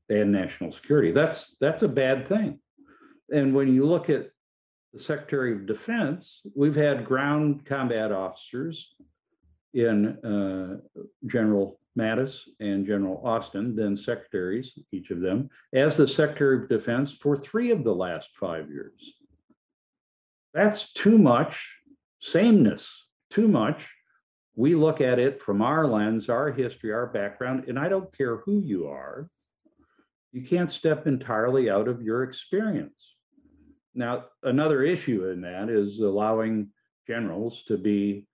and 0.09 0.31
national 0.31 0.71
security. 0.71 1.11
That's 1.11 1.55
that's 1.59 1.83
a 1.83 1.87
bad 1.87 2.27
thing. 2.27 2.59
And 3.31 3.55
when 3.55 3.73
you 3.73 3.85
look 3.85 4.09
at 4.09 4.29
the 4.95 5.03
Secretary 5.03 5.51
of 5.51 5.65
Defense, 5.65 6.41
we've 6.55 6.75
had 6.75 7.05
ground 7.05 7.65
combat 7.65 8.13
officers 8.13 8.95
in 9.73 10.17
uh, 10.23 10.77
General 11.27 11.77
Mattis 11.99 12.39
and 12.61 12.87
General 12.87 13.21
Austin, 13.25 13.75
then 13.75 13.97
secretaries, 13.97 14.71
each 14.93 15.11
of 15.11 15.19
them, 15.19 15.49
as 15.73 15.97
the 15.97 16.07
Secretary 16.07 16.63
of 16.63 16.69
Defense 16.69 17.11
for 17.11 17.35
three 17.35 17.71
of 17.71 17.83
the 17.83 17.93
last 17.93 18.29
five 18.39 18.69
years. 18.69 19.13
That's 20.53 20.93
too 20.93 21.17
much 21.17 21.69
sameness, 22.21 22.89
too 23.29 23.49
much. 23.49 23.85
We 24.55 24.75
look 24.75 25.01
at 25.01 25.19
it 25.19 25.41
from 25.41 25.61
our 25.61 25.85
lens, 25.85 26.29
our 26.29 26.53
history, 26.53 26.93
our 26.93 27.07
background, 27.07 27.65
and 27.67 27.77
I 27.77 27.89
don't 27.89 28.15
care 28.17 28.37
who 28.37 28.61
you 28.61 28.87
are. 28.87 29.29
You 30.31 30.41
can't 30.47 30.71
step 30.71 31.05
entirely 31.05 31.69
out 31.69 31.89
of 31.89 32.01
your 32.01 32.23
experience. 32.23 33.14
Now, 33.95 34.25
another 34.43 34.83
issue 34.83 35.29
in 35.29 35.41
that 35.41 35.69
is 35.69 35.99
allowing 35.99 36.69
generals 37.07 37.63
to 37.67 37.77
be 37.77 38.27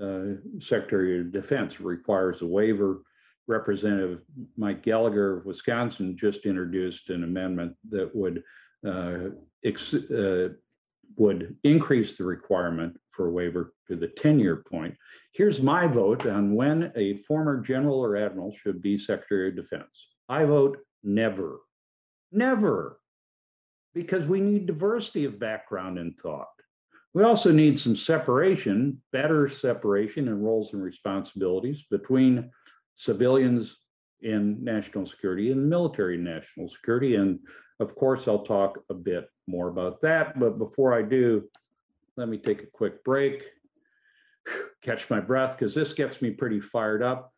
uh, 0.00 0.34
Secretary 0.60 1.20
of 1.20 1.32
Defense 1.32 1.80
requires 1.80 2.42
a 2.42 2.46
waiver. 2.46 3.02
Representative 3.48 4.20
Mike 4.56 4.82
Gallagher 4.82 5.38
of 5.38 5.46
Wisconsin 5.46 6.16
just 6.16 6.46
introduced 6.46 7.08
an 7.10 7.24
amendment 7.24 7.74
that 7.90 8.14
would 8.14 8.42
uh, 8.86 9.30
ex- 9.64 9.94
uh, 9.94 10.50
would 11.16 11.56
increase 11.64 12.16
the 12.16 12.24
requirement 12.24 12.96
for 13.10 13.30
waiver 13.30 13.72
to 13.88 13.96
the 13.96 14.06
10-year 14.06 14.64
point. 14.70 14.94
Here's 15.32 15.60
my 15.60 15.86
vote 15.86 16.26
on 16.26 16.54
when 16.54 16.92
a 16.94 17.16
former 17.16 17.60
general 17.60 17.98
or 17.98 18.16
admiral 18.16 18.54
should 18.62 18.82
be 18.82 18.98
Secretary 18.98 19.48
of 19.48 19.56
Defense. 19.56 19.88
I 20.28 20.44
vote 20.44 20.78
never, 21.02 21.60
never, 22.30 22.97
because 23.94 24.26
we 24.26 24.40
need 24.40 24.66
diversity 24.66 25.24
of 25.24 25.38
background 25.38 25.98
and 25.98 26.16
thought. 26.18 26.48
We 27.14 27.24
also 27.24 27.50
need 27.50 27.78
some 27.78 27.96
separation, 27.96 29.02
better 29.12 29.48
separation 29.48 30.28
in 30.28 30.42
roles 30.42 30.72
and 30.72 30.82
responsibilities 30.82 31.84
between 31.90 32.50
civilians 32.96 33.76
in 34.20 34.62
national 34.62 35.06
security 35.06 35.52
and 35.52 35.68
military 35.68 36.18
national 36.18 36.68
security. 36.68 37.14
And 37.16 37.38
of 37.80 37.94
course, 37.94 38.28
I'll 38.28 38.44
talk 38.44 38.80
a 38.90 38.94
bit 38.94 39.28
more 39.46 39.68
about 39.68 40.00
that. 40.02 40.38
But 40.38 40.58
before 40.58 40.92
I 40.92 41.02
do, 41.02 41.48
let 42.16 42.28
me 42.28 42.36
take 42.36 42.62
a 42.62 42.66
quick 42.66 43.04
break, 43.04 43.42
catch 44.82 45.08
my 45.08 45.20
breath, 45.20 45.56
because 45.56 45.74
this 45.74 45.92
gets 45.92 46.20
me 46.20 46.30
pretty 46.30 46.60
fired 46.60 47.02
up, 47.02 47.32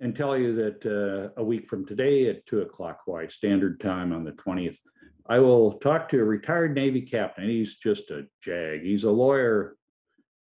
and 0.00 0.14
tell 0.14 0.36
you 0.36 0.54
that 0.56 0.86
uh, 1.36 1.40
a 1.40 1.44
week 1.44 1.68
from 1.68 1.86
today 1.86 2.28
at 2.28 2.44
two 2.46 2.60
o'clock 2.60 3.00
Hawaii 3.04 3.28
Standard 3.28 3.80
Time 3.80 4.12
on 4.12 4.24
the 4.24 4.32
20th, 4.32 4.78
I 5.30 5.38
will 5.38 5.74
talk 5.74 6.08
to 6.08 6.18
a 6.18 6.24
retired 6.24 6.74
Navy 6.74 7.02
captain. 7.02 7.48
He's 7.48 7.76
just 7.76 8.10
a 8.10 8.26
jag. 8.42 8.82
He's 8.82 9.04
a 9.04 9.10
lawyer. 9.10 9.76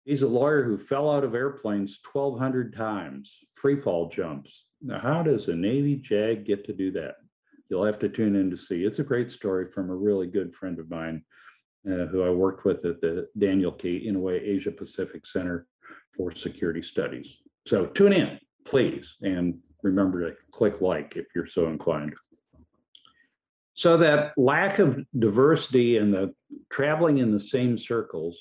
He's 0.06 0.24
a 0.24 0.28
lawyer 0.28 0.64
who 0.64 0.80
fell 0.80 1.12
out 1.12 1.24
of 1.24 1.36
airplanes 1.36 2.00
1,200 2.12 2.76
times, 2.76 3.32
free 3.54 3.80
fall 3.80 4.10
jumps. 4.10 4.66
Now, 4.82 5.00
how 5.00 5.22
does 5.22 5.48
a 5.48 5.56
Navy 5.56 5.98
jag 5.98 6.44
get 6.44 6.66
to 6.66 6.74
do 6.74 6.90
that? 6.94 7.18
You'll 7.70 7.86
have 7.86 8.00
to 8.00 8.10
tune 8.10 8.36
in 8.36 8.50
to 8.50 8.58
see. 8.58 8.84
It's 8.84 8.98
a 8.98 9.04
great 9.04 9.30
story 9.30 9.68
from 9.72 9.92
a 9.92 9.96
really 9.96 10.26
good 10.26 10.56
friend 10.56 10.80
of 10.80 10.90
mine 10.90 11.24
uh, 11.86 12.06
who 12.08 12.24
I 12.24 12.32
worked 12.32 12.66
with 12.66 12.84
at 12.86 13.00
the 13.00 13.28
Daniel 13.38 13.72
K. 13.72 14.08
Inouye 14.08 14.42
Asia 14.42 14.72
Pacific 14.72 15.28
Center 15.28 15.68
for 16.18 16.34
Security 16.34 16.82
Studies. 16.82 17.28
So 17.68 17.86
tune 17.86 18.14
in, 18.14 18.40
please, 18.66 19.18
and 19.22 19.60
remember 19.84 20.32
to 20.32 20.36
click 20.52 20.82
like 20.82 21.16
if 21.16 21.28
you're 21.36 21.46
so 21.46 21.68
inclined. 21.68 22.16
So 23.80 23.96
that 23.96 24.38
lack 24.38 24.80
of 24.80 25.00
diversity 25.18 25.96
and 25.96 26.14
the 26.14 26.34
traveling 26.70 27.20
in 27.20 27.32
the 27.32 27.40
same 27.40 27.78
circles 27.78 28.38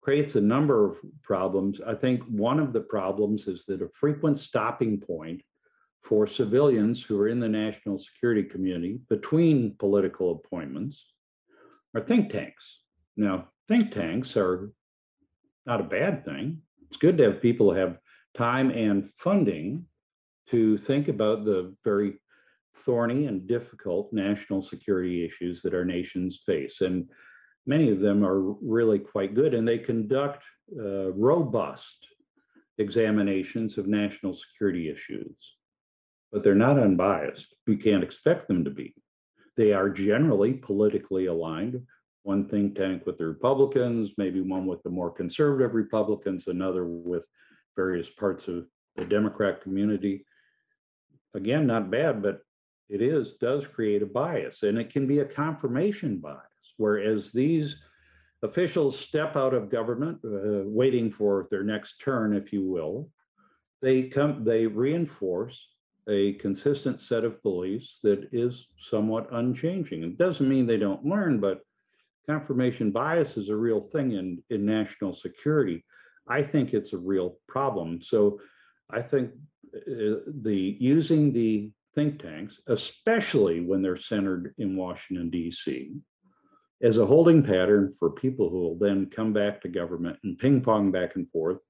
creates 0.00 0.34
a 0.34 0.40
number 0.40 0.88
of 0.88 0.96
problems. 1.22 1.82
I 1.86 1.94
think 1.94 2.22
one 2.22 2.58
of 2.58 2.72
the 2.72 2.80
problems 2.80 3.48
is 3.48 3.66
that 3.66 3.82
a 3.82 3.90
frequent 3.92 4.38
stopping 4.38 4.98
point 4.98 5.42
for 6.00 6.26
civilians 6.26 7.02
who 7.02 7.20
are 7.20 7.28
in 7.28 7.38
the 7.38 7.50
national 7.50 7.98
security 7.98 8.42
community 8.42 8.98
between 9.10 9.76
political 9.78 10.32
appointments 10.42 11.04
are 11.94 12.00
think 12.00 12.32
tanks. 12.32 12.78
Now, 13.14 13.48
think 13.68 13.92
tanks 13.92 14.38
are 14.38 14.72
not 15.66 15.82
a 15.82 15.84
bad 15.84 16.24
thing. 16.24 16.62
It's 16.86 16.96
good 16.96 17.18
to 17.18 17.24
have 17.24 17.42
people 17.42 17.74
have 17.74 17.98
time 18.34 18.70
and 18.70 19.10
funding 19.18 19.84
to 20.48 20.78
think 20.78 21.08
about 21.08 21.44
the 21.44 21.74
very 21.84 22.21
thorny 22.74 23.26
and 23.26 23.46
difficult 23.46 24.12
national 24.12 24.62
security 24.62 25.24
issues 25.24 25.62
that 25.62 25.74
our 25.74 25.84
nations 25.84 26.42
face. 26.44 26.80
And 26.80 27.08
many 27.66 27.90
of 27.90 28.00
them 28.00 28.24
are 28.24 28.40
really 28.40 28.98
quite 28.98 29.34
good, 29.34 29.54
and 29.54 29.66
they 29.66 29.78
conduct 29.78 30.42
uh, 30.76 31.12
robust 31.12 32.06
examinations 32.78 33.78
of 33.78 33.86
national 33.86 34.34
security 34.34 34.90
issues. 34.90 35.36
But 36.32 36.42
they're 36.42 36.54
not 36.54 36.78
unbiased. 36.78 37.46
We 37.66 37.76
can't 37.76 38.02
expect 38.02 38.48
them 38.48 38.64
to 38.64 38.70
be. 38.70 38.94
They 39.56 39.72
are 39.72 39.90
generally 39.90 40.54
politically 40.54 41.26
aligned. 41.26 41.82
One 42.22 42.48
think 42.48 42.76
tank 42.76 43.04
with 43.04 43.18
the 43.18 43.26
Republicans, 43.26 44.12
maybe 44.16 44.40
one 44.40 44.64
with 44.64 44.82
the 44.82 44.90
more 44.90 45.10
conservative 45.10 45.74
Republicans, 45.74 46.46
another 46.46 46.86
with 46.86 47.26
various 47.76 48.08
parts 48.08 48.48
of 48.48 48.66
the 48.96 49.04
Democrat 49.04 49.60
community. 49.62 50.24
Again, 51.34 51.66
not 51.66 51.90
bad, 51.90 52.22
but 52.22 52.40
it 52.92 53.00
is 53.00 53.34
does 53.40 53.66
create 53.66 54.02
a 54.02 54.06
bias, 54.06 54.62
and 54.62 54.76
it 54.78 54.90
can 54.90 55.06
be 55.06 55.20
a 55.20 55.24
confirmation 55.24 56.18
bias. 56.18 56.74
Whereas 56.76 57.32
these 57.32 57.76
officials 58.42 58.98
step 58.98 59.36
out 59.36 59.54
of 59.54 59.70
government, 59.70 60.18
uh, 60.24 60.64
waiting 60.66 61.10
for 61.10 61.48
their 61.50 61.64
next 61.64 62.00
turn, 62.00 62.34
if 62.34 62.52
you 62.52 62.62
will, 62.62 63.08
they 63.80 64.04
come, 64.04 64.44
they 64.44 64.66
reinforce 64.66 65.68
a 66.08 66.34
consistent 66.34 67.00
set 67.00 67.24
of 67.24 67.42
beliefs 67.42 68.00
that 68.02 68.28
is 68.32 68.68
somewhat 68.76 69.28
unchanging. 69.32 70.02
It 70.02 70.18
doesn't 70.18 70.48
mean 70.48 70.66
they 70.66 70.76
don't 70.76 71.04
learn, 71.04 71.40
but 71.40 71.60
confirmation 72.28 72.90
bias 72.90 73.36
is 73.36 73.48
a 73.48 73.56
real 73.56 73.80
thing 73.80 74.12
in, 74.12 74.42
in 74.50 74.66
national 74.66 75.14
security. 75.14 75.84
I 76.28 76.42
think 76.42 76.74
it's 76.74 76.92
a 76.92 76.98
real 76.98 77.38
problem. 77.48 78.02
So 78.02 78.40
I 78.90 79.00
think 79.00 79.30
uh, 79.74 80.20
the 80.42 80.76
using 80.78 81.32
the 81.32 81.70
think 81.94 82.20
tanks, 82.20 82.60
especially 82.66 83.60
when 83.60 83.82
they're 83.82 83.96
centered 83.96 84.54
in 84.58 84.76
Washington, 84.76 85.30
D.C., 85.30 85.92
as 86.82 86.98
a 86.98 87.06
holding 87.06 87.42
pattern 87.42 87.94
for 87.98 88.10
people 88.10 88.50
who 88.50 88.60
will 88.60 88.78
then 88.78 89.08
come 89.14 89.32
back 89.32 89.60
to 89.60 89.68
government 89.68 90.18
and 90.24 90.38
ping 90.38 90.60
pong 90.60 90.90
back 90.90 91.14
and 91.14 91.30
forth 91.30 91.62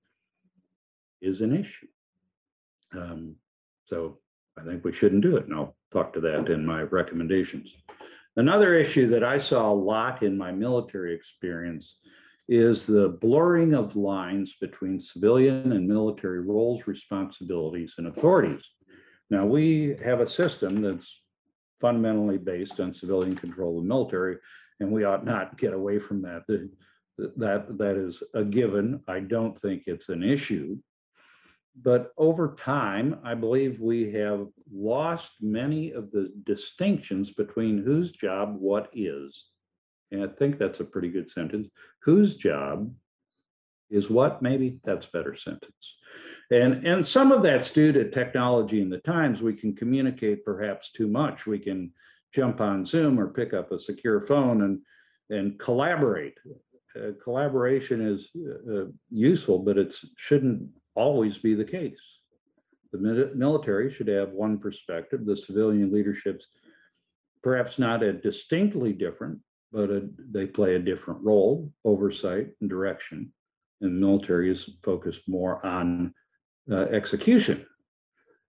is 1.21 1.43
an 1.43 1.55
issue. 1.55 1.87
Um, 2.95 3.37
so 3.87 4.19
I 4.59 4.65
think 4.65 4.85
we 4.85 4.93
shouldn't 4.93 5.23
do 5.23 5.37
it. 5.37 5.45
And 5.45 5.55
I'll 5.55 5.77
talk 5.93 6.15
to 6.15 6.21
that 6.21 6.49
in 6.49 6.65
my 6.65 6.83
recommendations. 6.83 7.75
Another 8.37 8.75
issue 8.75 9.09
that 9.11 9.23
I 9.23 9.39
saw 9.39 9.71
a 9.71 9.75
lot 9.75 10.23
in 10.23 10.37
my 10.39 10.51
military 10.51 11.15
experience 11.15 11.97
is 12.49 12.87
the 12.87 13.11
blurring 13.21 13.75
of 13.75 13.95
lines 13.95 14.57
between 14.61 14.99
civilian 14.99 15.73
and 15.73 15.87
military 15.87 16.41
roles, 16.41 16.87
responsibilities, 16.87 17.95
and 17.99 18.07
authorities. 18.09 18.65
Now, 19.33 19.47
we 19.47 19.97
have 20.05 20.21
a 20.21 20.27
system 20.29 20.83
that's 20.83 21.23
fundamentally 21.81 22.37
based 22.37 22.81
on 22.81 22.93
civilian 22.93 23.35
control 23.35 23.79
of 23.79 23.85
the 23.85 23.89
military, 23.89 24.37
and 24.79 24.93
we 24.93 25.05
ought 25.05 25.25
not 25.25 25.57
get 25.57 25.73
away 25.73 25.99
from 25.99 26.21
that. 26.23 26.43
The- 26.47 26.71
That, 27.37 27.79
that 27.79 27.97
is 27.97 28.23
a 28.35 28.45
given. 28.45 29.03
I 29.07 29.21
don't 29.21 29.57
think 29.61 29.85
it's 29.87 30.09
an 30.09 30.23
issue. 30.23 30.79
But 31.89 32.11
over 32.19 32.57
time, 32.59 33.21
I 33.25 33.35
believe 33.35 33.81
we 33.81 34.13
have 34.13 34.49
lost 34.71 35.31
many 35.41 35.93
of 35.93 36.11
the 36.11 36.25
distinctions 36.45 37.31
between 37.31 37.83
whose 37.83 38.13
job 38.13 38.57
what 38.59 38.91
is. 38.93 39.31
And 40.11 40.23
I 40.25 40.29
think 40.39 40.59
that's 40.59 40.81
a 40.81 40.91
pretty 40.93 41.11
good 41.11 41.31
sentence. 41.31 41.69
Whose 42.01 42.35
job 42.35 42.93
is 43.89 44.11
what? 44.11 44.43
Maybe 44.43 44.81
that's 44.85 45.07
better 45.07 45.37
sentence. 45.37 45.85
And, 46.53 46.87
and 46.87 47.07
some 47.07 47.33
of 47.33 47.43
that's 47.43 47.71
due 47.71 47.93
to 47.93 48.11
technology 48.11 48.83
and 48.83 48.93
the 48.93 48.99
times. 48.99 49.41
We 49.41 49.55
can 49.55 49.75
communicate 49.75 50.45
perhaps 50.45 50.93
too 50.93 51.09
much. 51.09 51.47
We 51.47 51.59
can 51.59 51.93
jump 52.35 52.61
on 52.61 52.85
Zoom 52.85 53.19
or 53.19 53.29
pick 53.29 53.55
up 53.55 53.73
a 53.73 53.79
secure 53.79 54.27
phone 54.27 54.63
and, 54.63 54.81
and 55.31 55.59
collaborate. 55.59 56.35
Uh, 56.95 57.13
collaboration 57.25 58.07
is 58.07 58.29
uh, 58.71 58.91
useful, 59.09 59.61
but 59.61 59.79
it 59.79 59.95
shouldn't 60.17 60.69
always 60.95 61.39
be 61.39 61.55
the 61.55 61.65
case. 61.65 61.99
The 62.93 63.33
military 63.35 63.91
should 63.91 64.09
have 64.09 64.33
one 64.33 64.59
perspective, 64.59 65.25
the 65.25 65.37
civilian 65.37 65.91
leadership's 65.91 66.49
perhaps 67.43 67.79
not 67.79 68.03
a 68.03 68.13
distinctly 68.13 68.93
different, 68.93 69.39
but 69.73 69.89
a- 69.89 70.11
they 70.31 70.45
play 70.45 70.75
a 70.75 70.79
different 70.79 71.23
role, 71.23 71.73
oversight 71.87 72.51
and 72.61 72.69
direction. 72.69 73.33
And 73.81 73.97
the 73.97 74.07
military 74.07 74.51
is 74.51 74.69
focused 74.85 75.23
more 75.27 75.65
on 75.65 76.13
execution. 76.71 77.67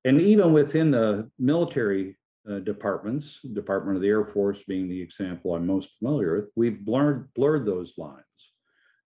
And 0.05 0.21
even 0.21 0.51
within 0.53 0.91
the 0.91 1.29
military 1.39 2.17
uh, 2.49 2.59
departments, 2.59 3.39
Department 3.53 3.95
of 3.95 4.01
the 4.01 4.09
Air 4.09 4.25
Force 4.25 4.61
being 4.67 4.89
the 4.89 5.01
example 5.01 5.55
I'm 5.55 5.65
most 5.65 5.97
familiar 5.97 6.35
with, 6.35 6.51
we've 6.55 6.83
blurred, 6.83 7.33
blurred 7.33 7.65
those 7.65 7.93
lines. 7.97 8.23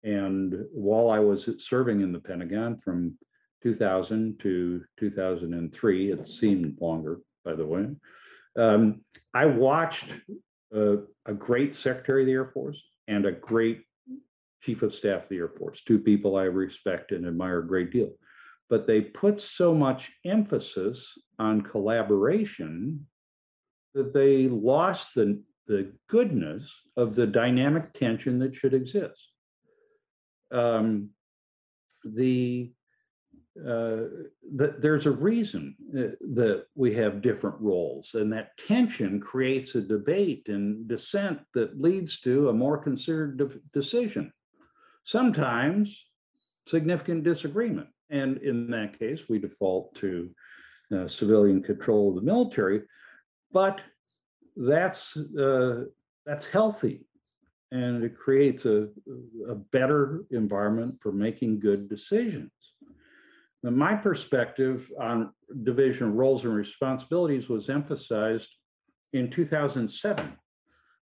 And 0.03 0.65
while 0.73 1.09
I 1.09 1.19
was 1.19 1.49
serving 1.59 2.01
in 2.01 2.11
the 2.11 2.19
Pentagon 2.19 2.77
from 2.77 3.17
2000 3.63 4.39
to 4.41 4.83
2003, 4.99 6.11
it 6.11 6.27
seemed 6.27 6.77
longer, 6.81 7.19
by 7.45 7.53
the 7.53 7.65
way, 7.65 7.87
um, 8.57 9.01
I 9.33 9.45
watched 9.45 10.07
uh, 10.75 10.97
a 11.25 11.33
great 11.33 11.75
Secretary 11.75 12.23
of 12.23 12.27
the 12.27 12.33
Air 12.33 12.51
Force 12.53 12.81
and 13.07 13.25
a 13.25 13.31
great 13.31 13.83
Chief 14.61 14.81
of 14.81 14.93
Staff 14.93 15.23
of 15.23 15.29
the 15.29 15.37
Air 15.37 15.49
Force, 15.49 15.81
two 15.87 15.99
people 15.99 16.35
I 16.35 16.43
respect 16.43 17.11
and 17.11 17.25
admire 17.25 17.59
a 17.59 17.67
great 17.67 17.91
deal. 17.91 18.11
But 18.71 18.87
they 18.87 19.01
put 19.01 19.39
so 19.41 19.75
much 19.75 20.11
emphasis 20.25 21.05
on 21.37 21.61
collaboration 21.61 23.05
that 23.93 24.13
they 24.13 24.47
lost 24.47 25.13
the, 25.13 25.43
the 25.67 25.91
goodness 26.09 26.71
of 26.95 27.13
the 27.13 27.27
dynamic 27.27 27.93
tension 27.93 28.39
that 28.39 28.55
should 28.55 28.73
exist. 28.73 29.21
Um, 30.51 31.09
the 32.05 32.71
uh, 33.59 34.07
that 34.55 34.81
there's 34.81 35.05
a 35.05 35.11
reason 35.11 35.75
uh, 35.93 36.15
that 36.33 36.63
we 36.73 36.93
have 36.93 37.21
different 37.21 37.59
roles, 37.59 38.11
and 38.13 38.31
that 38.31 38.57
tension 38.65 39.19
creates 39.19 39.75
a 39.75 39.81
debate 39.81 40.43
and 40.47 40.87
dissent 40.87 41.39
that 41.53 41.79
leads 41.79 42.21
to 42.21 42.47
a 42.47 42.53
more 42.53 42.77
considered 42.77 43.37
de- 43.37 43.59
decision. 43.73 44.31
Sometimes 45.03 46.05
significant 46.65 47.25
disagreement, 47.25 47.89
and 48.11 48.37
in 48.39 48.69
that 48.71 48.99
case, 48.99 49.23
we 49.29 49.39
default 49.39 49.95
to 49.95 50.29
uh, 50.95 51.07
civilian 51.07 51.63
control 51.63 52.09
of 52.09 52.15
the 52.15 52.21
military. 52.21 52.81
But 53.51 53.81
that's 54.55 55.15
uh, 55.17 55.85
that's 56.25 56.45
healthy, 56.45 57.05
and 57.71 58.03
it 58.03 58.17
creates 58.17 58.65
a, 58.65 58.89
a 59.49 59.55
better 59.55 60.25
environment 60.31 60.95
for 61.01 61.11
making 61.11 61.59
good 61.59 61.89
decisions. 61.89 62.51
Now, 63.63 63.71
my 63.71 63.95
perspective 63.95 64.91
on 64.99 65.31
division 65.63 66.09
of 66.09 66.13
roles 66.15 66.43
and 66.43 66.53
responsibilities 66.53 67.47
was 67.47 67.69
emphasized 67.69 68.49
in 69.13 69.29
2007. 69.29 70.33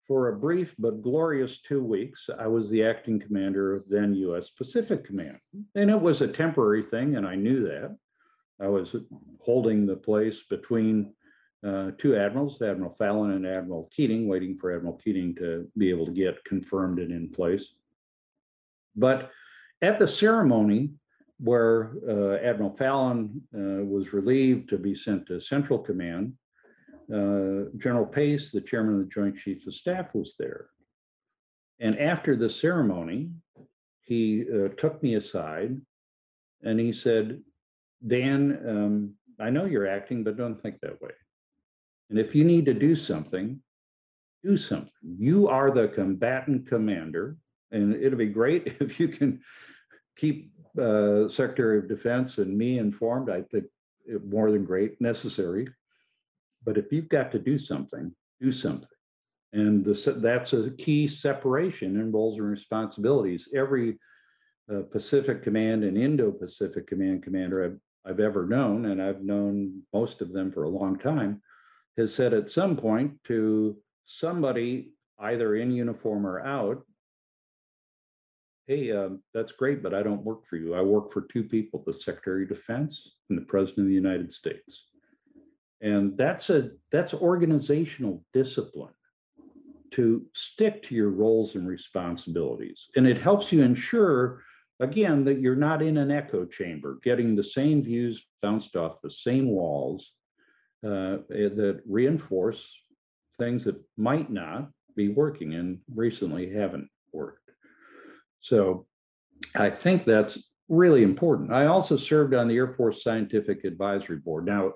For 0.08 0.30
a 0.30 0.38
brief 0.38 0.74
but 0.80 1.02
glorious 1.02 1.60
two 1.60 1.84
weeks, 1.84 2.30
I 2.40 2.48
was 2.48 2.70
the 2.70 2.84
acting 2.84 3.20
commander 3.20 3.76
of 3.76 3.84
then 3.90 4.16
US 4.16 4.50
Pacific 4.50 5.04
Command. 5.04 5.40
And 5.76 5.90
it 5.90 6.00
was 6.00 6.22
a 6.22 6.28
temporary 6.28 6.84
thing, 6.84 7.18
and 7.18 7.28
I 7.28 7.36
knew 7.36 7.64
that. 7.64 7.98
I 8.62 8.68
was 8.68 8.96
holding 9.40 9.86
the 9.86 9.98
place 9.98 10.44
between 10.50 11.14
uh, 11.66 11.92
two 11.98 12.16
admirals, 12.16 12.62
Admiral 12.62 12.96
Fallon 12.98 13.32
and 13.32 13.46
Admiral 13.46 13.90
Keating, 13.94 14.28
waiting 14.28 14.58
for 14.58 14.74
Admiral 14.74 15.00
Keating 15.04 15.36
to 15.36 15.68
be 15.78 15.90
able 15.90 16.06
to 16.06 16.12
get 16.12 16.44
confirmed 16.46 17.00
and 17.00 17.12
in 17.12 17.30
place. 17.30 17.66
But 18.96 19.32
at 19.82 19.98
the 19.98 20.08
ceremony, 20.08 20.92
where 21.40 21.92
uh, 22.08 22.36
Admiral 22.44 22.76
Fallon 22.78 23.42
uh, 23.54 23.84
was 23.84 24.14
relieved 24.14 24.70
to 24.70 24.78
be 24.78 24.96
sent 24.96 25.28
to 25.28 25.40
Central 25.40 25.80
Command. 25.80 26.34
Uh, 27.12 27.70
General 27.78 28.06
Pace, 28.06 28.52
the 28.52 28.62
chairman 28.62 28.96
of 28.96 29.00
the 29.00 29.14
Joint 29.14 29.38
Chiefs 29.38 29.68
of 29.68 29.74
Staff, 29.74 30.14
was 30.14 30.36
there. 30.38 30.68
And 31.80 31.98
after 32.00 32.36
the 32.36 32.50
ceremony, 32.50 33.32
he 34.02 34.46
uh, 34.54 34.70
took 34.78 35.02
me 35.04 35.16
aside 35.16 35.80
and 36.64 36.80
he 36.80 36.92
said, 36.92 37.42
Dan, 38.06 38.60
um, 38.68 39.14
I 39.40 39.50
know 39.50 39.66
you're 39.66 39.88
acting, 39.88 40.24
but 40.24 40.38
don't 40.38 40.62
think 40.62 40.80
that 40.82 41.02
way. 41.02 41.12
And 42.10 42.18
if 42.18 42.34
you 42.34 42.44
need 42.44 42.66
to 42.66 42.74
do 42.74 42.96
something, 42.96 43.62
do 44.44 44.58
something. 44.58 44.92
You 45.02 45.48
are 45.48 45.72
the 45.72 45.90
combatant 45.90 46.68
commander, 46.68 47.38
and 47.72 47.96
it'll 47.96 48.18
be 48.18 48.28
great 48.28 48.78
if 48.80 49.00
you 49.00 49.08
can 49.08 49.42
keep 50.18 50.52
uh, 50.80 51.28
Secretary 51.28 51.80
of 51.80 51.88
Defense 51.88 52.38
and 52.38 52.58
me 52.58 52.80
informed, 52.80 53.30
I 53.30 53.42
think 53.42 53.66
more 54.26 54.52
than 54.52 54.64
great, 54.64 55.00
necessary. 55.02 55.68
But 56.68 56.78
if 56.78 56.92
you've 56.92 57.08
got 57.08 57.32
to 57.32 57.40
do 57.40 57.58
something, 57.58 58.14
do 58.42 58.52
something. 58.52 58.90
And 59.54 59.86
the, 59.86 60.20
that's 60.22 60.52
a 60.52 60.72
key 60.72 61.08
separation 61.08 61.98
in 61.98 62.12
roles 62.12 62.38
and 62.38 62.50
responsibilities. 62.50 63.48
Every 63.56 63.98
uh, 64.70 64.82
Pacific 64.92 65.44
Command 65.44 65.86
and 65.86 65.98
Indo-Pacific 65.98 66.86
Command 66.86 67.24
commander 67.24 67.64
I've, 67.64 68.12
I've 68.12 68.20
ever 68.20 68.46
known, 68.46 68.88
and 68.88 69.02
I've 69.02 69.22
known 69.22 69.82
most 69.94 70.22
of 70.22 70.34
them 70.34 70.52
for 70.52 70.64
a 70.64 70.70
long 70.70 71.00
time, 71.00 71.42
has 71.98 72.14
said 72.14 72.34
at 72.34 72.52
some 72.52 72.76
point 72.76 73.14
to 73.28 73.78
somebody 74.06 74.92
either 75.20 75.56
in 75.56 75.72
uniform 75.72 76.28
or 76.28 76.42
out, 76.42 76.86
hey, 78.68 78.92
um, 78.92 79.24
that's 79.34 79.54
great, 79.54 79.82
but 79.82 79.94
I 79.94 80.04
don't 80.04 80.26
work 80.26 80.46
for 80.50 80.58
you. 80.58 80.76
I 80.76 80.82
work 80.82 81.14
for 81.14 81.22
two 81.22 81.44
people, 81.44 81.82
the 81.88 81.94
Secretary 81.94 82.44
of 82.44 82.50
Defense 82.50 83.14
and 83.30 83.38
the 83.38 83.46
President 83.46 83.86
of 83.86 83.88
the 83.88 83.94
United 83.94 84.34
States. 84.34 84.84
And 85.82 86.18
that's 86.18 86.50
a, 86.50 86.72
that's 86.92 87.14
organizational 87.14 88.24
discipline 88.34 88.94
to 89.92 90.26
stick 90.34 90.84
to 90.84 90.96
your 90.96 91.10
roles 91.10 91.56
and 91.56 91.68
responsibilities. 91.68 92.88
And 92.96 93.08
it 93.08 93.22
helps 93.22 93.52
you 93.52 93.64
ensure, 93.64 94.44
again, 94.80 95.24
that 95.26 95.40
you're 95.40 95.56
not 95.56 95.82
in 95.82 95.98
an 95.98 96.12
echo 96.12 96.46
chamber, 96.46 97.00
getting 97.04 97.36
the 97.36 97.44
same 97.44 97.82
views 97.82 98.26
bounced 98.42 98.76
off 98.76 99.02
the 99.02 99.12
same 99.12 99.48
walls 99.50 100.14
uh, 100.86 101.18
eh, 101.34 101.50
that 101.50 101.82
reinforce 101.88 102.68
things 103.38 103.64
that 103.64 103.82
might 103.98 104.32
not 104.32 104.70
be 104.96 105.10
working 105.10 105.54
and 105.54 105.80
recently 105.94 106.52
haven't 106.52 106.90
worked. 107.14 107.52
So 108.42 108.88
I 109.56 109.70
think 109.70 110.06
that's 110.06 110.50
really 110.70 111.04
important. 111.04 111.54
I 111.54 111.68
also 111.68 111.96
served 111.96 112.34
on 112.34 112.48
the 112.48 112.56
Air 112.56 112.74
Force 112.74 113.04
Scientific 113.04 113.64
Advisory 113.64 114.18
Board. 114.18 114.46
Now, 114.46 114.74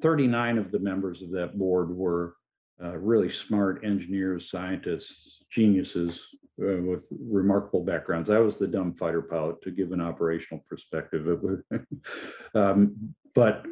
39 0.00 0.58
of 0.58 0.70
the 0.70 0.78
members 0.78 1.22
of 1.22 1.30
that 1.32 1.58
board 1.58 1.90
were 1.90 2.36
uh, 2.82 2.96
really 2.96 3.30
smart 3.30 3.84
engineers, 3.84 4.50
scientists, 4.50 5.44
geniuses 5.50 6.20
uh, 6.62 6.82
with 6.82 7.06
remarkable 7.10 7.84
backgrounds. 7.84 8.30
I 8.30 8.38
was 8.38 8.56
the 8.56 8.66
dumb 8.66 8.94
fighter 8.94 9.22
pilot 9.22 9.62
to 9.62 9.70
give 9.70 9.92
an 9.92 10.00
operational 10.00 10.64
perspective. 10.68 11.26
Um, 12.54 13.14
but 13.34 13.66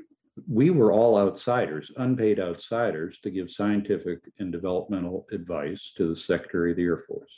we 0.49 0.71
were 0.71 0.93
all 0.93 1.17
outsiders, 1.17 1.93
unpaid 1.97 2.41
outsiders, 2.41 3.19
to 3.23 3.31
give 3.31 3.49
scientific 3.49 4.19
and 4.41 4.51
developmental 4.51 5.27
advice 5.31 5.93
to 5.97 6.09
the 6.09 6.17
Secretary 6.17 6.73
of 6.73 6.77
the 6.77 6.83
Air 6.83 7.05
Force 7.07 7.31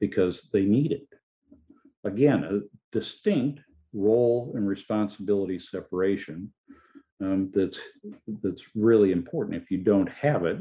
because 0.00 0.42
they 0.52 0.64
need 0.64 0.92
it. 0.92 1.08
Again, 2.04 2.44
a 2.44 2.60
distinct 2.92 3.60
role 3.94 4.52
and 4.54 4.66
responsibility 4.66 5.58
separation. 5.58 6.52
Um, 7.20 7.50
that's, 7.52 7.78
that's 8.42 8.62
really 8.74 9.12
important. 9.12 9.60
If 9.62 9.70
you 9.70 9.78
don't 9.78 10.08
have 10.10 10.44
it, 10.44 10.58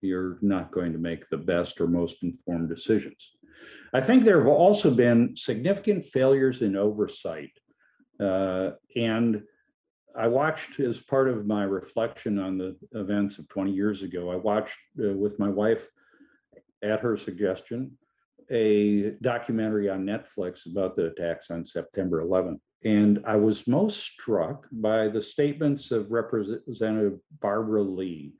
you're 0.00 0.38
not 0.40 0.72
going 0.72 0.92
to 0.92 0.98
make 0.98 1.28
the 1.28 1.36
best 1.36 1.80
or 1.80 1.86
most 1.86 2.22
informed 2.22 2.68
decisions. 2.68 3.16
I 3.92 4.00
think 4.00 4.24
there 4.24 4.38
have 4.38 4.48
also 4.48 4.90
been 4.90 5.34
significant 5.36 6.04
failures 6.04 6.62
in 6.62 6.76
oversight. 6.76 7.52
Uh, 8.18 8.70
and 8.96 9.42
I 10.16 10.28
watched 10.28 10.80
as 10.80 10.98
part 10.98 11.28
of 11.28 11.46
my 11.46 11.64
reflection 11.64 12.38
on 12.38 12.58
the 12.58 12.76
events 12.92 13.38
of 13.38 13.48
20 13.48 13.72
years 13.72 14.02
ago, 14.02 14.30
I 14.30 14.36
watched 14.36 14.78
uh, 15.02 15.12
with 15.12 15.38
my 15.38 15.48
wife 15.48 15.86
at 16.82 17.00
her 17.00 17.16
suggestion, 17.16 17.96
a 18.50 19.10
documentary 19.22 19.88
on 19.88 20.04
Netflix 20.04 20.66
about 20.70 20.96
the 20.96 21.06
attacks 21.06 21.50
on 21.50 21.64
September 21.64 22.24
11th. 22.24 22.60
And 22.84 23.22
I 23.26 23.36
was 23.36 23.66
most 23.66 23.98
struck 24.00 24.66
by 24.72 25.08
the 25.08 25.20
statements 25.20 25.90
of 25.90 26.10
Representative 26.10 27.18
Barbara 27.40 27.82
Lee, 27.82 28.32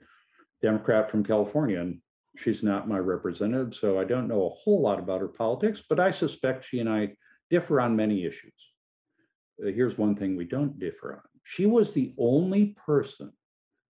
Democrat 0.62 1.10
from 1.10 1.24
California. 1.24 1.80
And 1.80 2.00
she's 2.36 2.62
not 2.62 2.88
my 2.88 2.98
representative, 2.98 3.74
so 3.74 3.98
I 3.98 4.04
don't 4.04 4.28
know 4.28 4.46
a 4.46 4.54
whole 4.54 4.80
lot 4.80 4.98
about 4.98 5.20
her 5.20 5.28
politics, 5.28 5.82
but 5.86 6.00
I 6.00 6.10
suspect 6.10 6.64
she 6.64 6.80
and 6.80 6.88
I 6.88 7.14
differ 7.50 7.80
on 7.80 7.96
many 7.96 8.24
issues. 8.24 8.54
Uh, 9.62 9.70
here's 9.72 9.98
one 9.98 10.16
thing 10.16 10.36
we 10.36 10.46
don't 10.46 10.78
differ 10.78 11.14
on. 11.14 11.22
She 11.44 11.66
was 11.66 11.92
the 11.92 12.14
only 12.18 12.76
person 12.86 13.32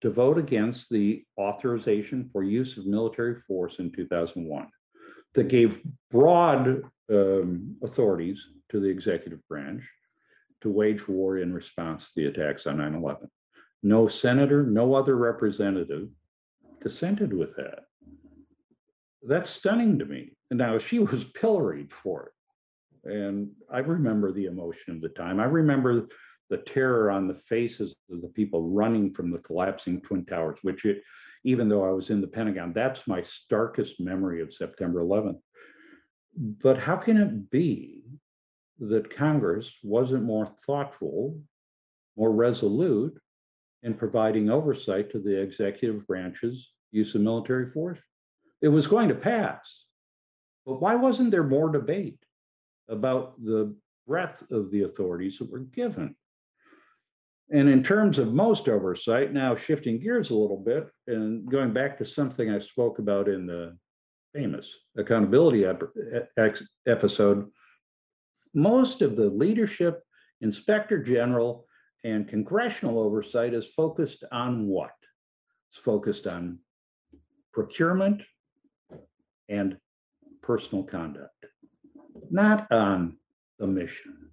to 0.00 0.10
vote 0.10 0.38
against 0.38 0.88
the 0.88 1.24
authorization 1.38 2.28
for 2.32 2.42
use 2.42 2.76
of 2.76 2.86
military 2.86 3.36
force 3.46 3.78
in 3.78 3.92
2001 3.92 4.66
that 5.34 5.48
gave 5.48 5.82
broad 6.10 6.82
um, 7.12 7.76
authorities 7.82 8.42
to 8.70 8.80
the 8.80 8.88
executive 8.88 9.46
branch 9.46 9.84
to 10.62 10.70
wage 10.70 11.08
war 11.08 11.38
in 11.38 11.52
response 11.52 12.06
to 12.06 12.12
the 12.16 12.26
attacks 12.26 12.66
on 12.66 12.78
9 12.78 12.94
11. 12.94 13.28
No 13.82 14.08
senator, 14.08 14.62
no 14.62 14.94
other 14.94 15.16
representative 15.16 16.08
dissented 16.82 17.32
with 17.32 17.56
that. 17.56 17.80
That's 19.22 19.50
stunning 19.50 19.98
to 19.98 20.04
me. 20.04 20.32
Now 20.50 20.78
she 20.78 20.98
was 20.98 21.24
pilloried 21.24 21.92
for 21.92 22.26
it. 22.26 23.10
And 23.10 23.50
I 23.72 23.78
remember 23.78 24.32
the 24.32 24.46
emotion 24.46 24.94
of 24.94 25.00
the 25.00 25.08
time. 25.08 25.40
I 25.40 25.44
remember 25.44 26.06
the 26.50 26.58
terror 26.58 27.10
on 27.10 27.28
the 27.28 27.34
faces 27.34 27.94
of 28.10 28.20
the 28.20 28.28
people 28.28 28.68
running 28.68 29.14
from 29.14 29.30
the 29.30 29.38
collapsing 29.38 30.00
Twin 30.02 30.26
Towers, 30.26 30.58
which 30.62 30.84
it, 30.84 31.02
even 31.44 31.68
though 31.68 31.88
I 31.88 31.92
was 31.92 32.10
in 32.10 32.20
the 32.20 32.26
Pentagon, 32.26 32.72
that's 32.74 33.06
my 33.06 33.22
starkest 33.22 34.00
memory 34.00 34.42
of 34.42 34.52
September 34.52 35.00
11th. 35.00 35.40
But 36.36 36.78
how 36.78 36.96
can 36.96 37.16
it 37.16 37.50
be 37.50 38.04
that 38.80 39.14
Congress 39.14 39.72
wasn't 39.82 40.24
more 40.24 40.46
thoughtful, 40.46 41.38
more 42.16 42.32
resolute 42.32 43.18
in 43.82 43.94
providing 43.94 44.50
oversight 44.50 45.10
to 45.10 45.18
the 45.18 45.40
executive 45.40 46.06
branch's 46.06 46.70
use 46.90 47.14
of 47.14 47.20
military 47.20 47.70
force? 47.70 47.98
It 48.62 48.68
was 48.68 48.86
going 48.86 49.08
to 49.08 49.14
pass. 49.14 49.84
But 50.66 50.80
why 50.80 50.94
wasn't 50.94 51.30
there 51.30 51.44
more 51.44 51.70
debate 51.70 52.22
about 52.88 53.42
the 53.42 53.74
breadth 54.06 54.44
of 54.50 54.70
the 54.70 54.82
authorities 54.82 55.38
that 55.38 55.50
were 55.50 55.60
given? 55.60 56.14
And 57.52 57.68
in 57.68 57.82
terms 57.82 58.18
of 58.18 58.32
most 58.32 58.68
oversight, 58.68 59.32
now 59.32 59.56
shifting 59.56 59.98
gears 59.98 60.30
a 60.30 60.36
little 60.36 60.56
bit 60.56 60.88
and 61.06 61.50
going 61.50 61.72
back 61.72 61.98
to 61.98 62.04
something 62.04 62.50
I 62.50 62.60
spoke 62.60 62.98
about 62.98 63.28
in 63.28 63.46
the 63.46 63.76
famous 64.32 64.72
accountability 64.96 65.64
ep- 65.64 66.58
episode, 66.86 67.50
most 68.54 69.02
of 69.02 69.16
the 69.16 69.28
leadership, 69.30 70.02
inspector 70.40 71.02
general, 71.02 71.66
and 72.04 72.28
congressional 72.28 72.98
oversight 72.98 73.54
is 73.54 73.66
focused 73.68 74.24
on 74.32 74.66
what? 74.66 74.92
It's 75.70 75.80
focused 75.80 76.26
on 76.26 76.58
procurement 77.52 78.22
and 79.48 79.76
personal 80.42 80.84
conduct, 80.84 81.46
not 82.30 82.70
on 82.72 83.18
the 83.58 83.66
mission. 83.66 84.30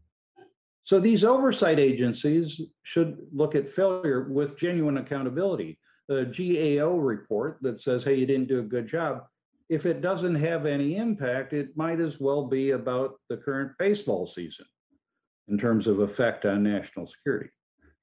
So 0.83 0.99
these 0.99 1.25
oversight 1.25 1.79
agencies 1.79 2.61
should 2.83 3.17
look 3.33 3.55
at 3.55 3.69
failure 3.69 4.29
with 4.29 4.57
genuine 4.57 4.97
accountability. 4.97 5.79
A 6.09 6.23
GAO 6.23 6.95
report 6.95 7.57
that 7.61 7.81
says, 7.81 8.05
hey, 8.05 8.15
you 8.15 8.25
didn't 8.25 8.47
do 8.47 8.59
a 8.59 8.63
good 8.63 8.87
job. 8.87 9.23
If 9.69 9.85
it 9.85 10.01
doesn't 10.01 10.35
have 10.35 10.65
any 10.65 10.95
impact, 10.95 11.53
it 11.53 11.75
might 11.75 11.99
as 11.99 12.19
well 12.19 12.45
be 12.45 12.71
about 12.71 13.19
the 13.29 13.37
current 13.37 13.73
baseball 13.77 14.25
season 14.25 14.65
in 15.49 15.57
terms 15.57 15.87
of 15.87 15.99
effect 15.99 16.45
on 16.45 16.63
national 16.63 17.07
security. 17.07 17.49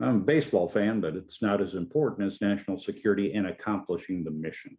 I'm 0.01 0.17
a 0.17 0.21
baseball 0.21 0.69
fan, 0.69 1.01
but 1.01 1.15
it's 1.17 1.41
not 1.41 1.61
as 1.61 1.75
important 1.75 2.31
as 2.31 2.41
national 2.41 2.79
security 2.79 3.33
and 3.35 3.47
accomplishing 3.47 4.25
the 4.25 4.31
mission. 4.31 4.77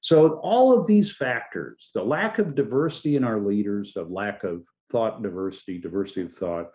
So 0.00 0.38
all 0.42 0.78
of 0.78 0.86
these 0.86 1.12
factors, 1.12 1.90
the 1.94 2.02
lack 2.02 2.38
of 2.38 2.54
diversity 2.54 3.16
in 3.16 3.24
our 3.24 3.40
leaders, 3.40 3.94
a 3.96 4.02
lack 4.02 4.44
of 4.44 4.62
thought 4.90 5.22
diversity, 5.22 5.78
diversity 5.78 6.22
of 6.22 6.32
thought, 6.32 6.70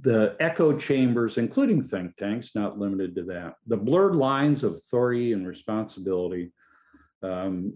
the 0.00 0.36
echo 0.40 0.76
chambers, 0.76 1.38
including 1.38 1.82
think 1.82 2.16
tanks, 2.16 2.50
not 2.54 2.78
limited 2.78 3.14
to 3.14 3.22
that, 3.24 3.54
the 3.66 3.76
blurred 3.76 4.16
lines 4.16 4.64
of 4.64 4.74
authority 4.74 5.32
and 5.32 5.46
responsibility, 5.46 6.52
um, 7.22 7.72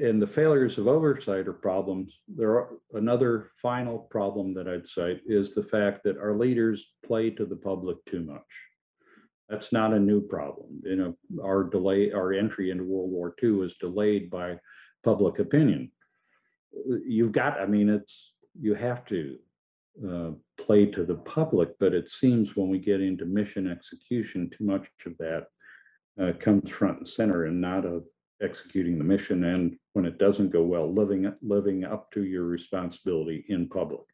and 0.00 0.20
the 0.20 0.26
failures 0.26 0.78
of 0.78 0.88
oversight 0.88 1.46
are 1.46 1.52
problems. 1.52 2.20
There 2.26 2.52
are 2.52 2.68
another 2.94 3.50
final 3.60 3.98
problem 3.98 4.54
that 4.54 4.66
I'd 4.66 4.88
cite 4.88 5.20
is 5.26 5.54
the 5.54 5.62
fact 5.62 6.04
that 6.04 6.16
our 6.16 6.34
leaders 6.34 6.92
play 7.04 7.30
to 7.30 7.44
the 7.44 7.56
public 7.56 7.98
too 8.06 8.22
much. 8.22 8.40
That's 9.48 9.72
not 9.72 9.92
a 9.92 9.98
new 9.98 10.20
problem. 10.20 10.80
You 10.84 10.96
know, 10.96 11.42
our 11.42 11.64
delay, 11.64 12.12
our 12.12 12.32
entry 12.32 12.70
into 12.70 12.84
World 12.84 13.10
War 13.10 13.34
II 13.42 13.52
was 13.52 13.74
delayed 13.74 14.30
by 14.30 14.58
public 15.04 15.38
opinion. 15.38 15.90
You've 17.06 17.32
got, 17.32 17.60
I 17.60 17.66
mean, 17.66 17.88
it's 17.88 18.32
you 18.58 18.74
have 18.74 19.04
to 19.06 19.36
uh, 20.08 20.30
play 20.58 20.86
to 20.86 21.04
the 21.04 21.16
public, 21.16 21.70
but 21.78 21.92
it 21.92 22.08
seems 22.08 22.56
when 22.56 22.68
we 22.68 22.78
get 22.78 23.00
into 23.00 23.24
mission 23.26 23.70
execution, 23.70 24.50
too 24.56 24.64
much 24.64 24.86
of 25.04 25.18
that 25.18 25.46
uh, 26.22 26.32
comes 26.38 26.70
front 26.70 26.98
and 26.98 27.08
center 27.08 27.46
and 27.46 27.60
not 27.60 27.84
of 27.84 28.04
executing 28.40 28.98
the 28.98 29.04
mission. 29.04 29.44
And 29.44 29.76
when 29.92 30.04
it 30.04 30.18
doesn't 30.18 30.50
go 30.50 30.62
well, 30.62 30.92
living 30.92 31.32
living 31.42 31.84
up 31.84 32.10
to 32.12 32.24
your 32.24 32.44
responsibility 32.44 33.44
in 33.48 33.68
public. 33.68 34.06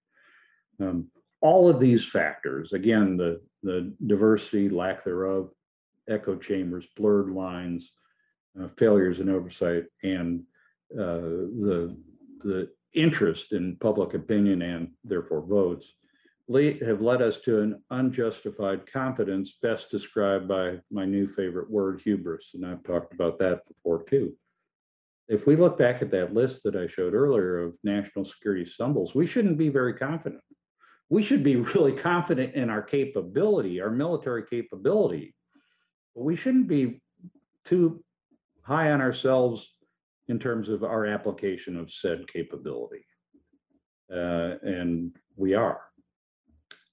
Um, 0.81 1.09
all 1.41 1.69
of 1.69 1.79
these 1.79 2.09
factors, 2.09 2.73
again, 2.73 3.17
the 3.17 3.41
the 3.62 3.95
diversity, 4.07 4.69
lack 4.69 5.05
thereof, 5.05 5.51
echo 6.09 6.37
chambers, 6.37 6.87
blurred 6.97 7.31
lines, 7.31 7.91
uh, 8.61 8.69
failures 8.79 9.21
in 9.21 9.29
oversight, 9.29 9.85
and 10.03 10.43
uh, 10.95 11.51
the 11.61 11.97
the 12.43 12.71
interest 12.95 13.53
in 13.53 13.77
public 13.77 14.15
opinion 14.15 14.62
and 14.62 14.91
therefore 15.05 15.43
votes 15.43 15.93
have 16.81 17.01
led 17.01 17.21
us 17.21 17.39
to 17.39 17.61
an 17.61 17.83
unjustified 17.91 18.91
confidence 18.91 19.55
best 19.61 19.91
described 19.91 20.47
by 20.47 20.79
my 20.91 21.05
new 21.05 21.29
favorite 21.35 21.69
word 21.71 22.01
hubris 22.03 22.51
and 22.55 22.65
i've 22.65 22.83
talked 22.85 23.12
about 23.12 23.39
that 23.39 23.67
before 23.69 24.03
too 24.05 24.33
if 25.29 25.47
we 25.47 25.57
look 25.57 25.77
back 25.79 26.03
at 26.03 26.11
that 26.11 26.35
list 26.35 26.62
that 26.62 26.77
i 26.77 26.87
showed 26.87 27.15
earlier 27.15 27.59
of 27.62 27.75
national 27.85 28.25
security 28.25 28.65
stumbles 28.65 29.15
we 29.15 29.27
shouldn't 29.27 29.59
be 29.59 29.69
very 29.69 29.95
confident 29.95 30.43
we 31.09 31.23
should 31.23 31.45
be 31.45 31.57
really 31.75 31.93
confident 31.93 32.55
in 32.55 32.71
our 32.71 32.83
capability 32.83 33.81
our 33.81 33.91
military 33.91 34.45
capability 34.49 35.35
but 36.15 36.23
we 36.23 36.37
shouldn't 36.37 36.69
be 36.69 37.01
too 37.65 38.03
high 38.62 38.91
on 38.91 39.01
ourselves 39.01 39.69
in 40.29 40.39
terms 40.39 40.69
of 40.69 40.83
our 40.83 41.07
application 41.07 41.77
of 41.77 41.93
said 41.93 42.27
capability. 42.27 43.05
Uh, 44.12 44.57
and 44.62 45.17
we 45.37 45.55
are. 45.55 45.81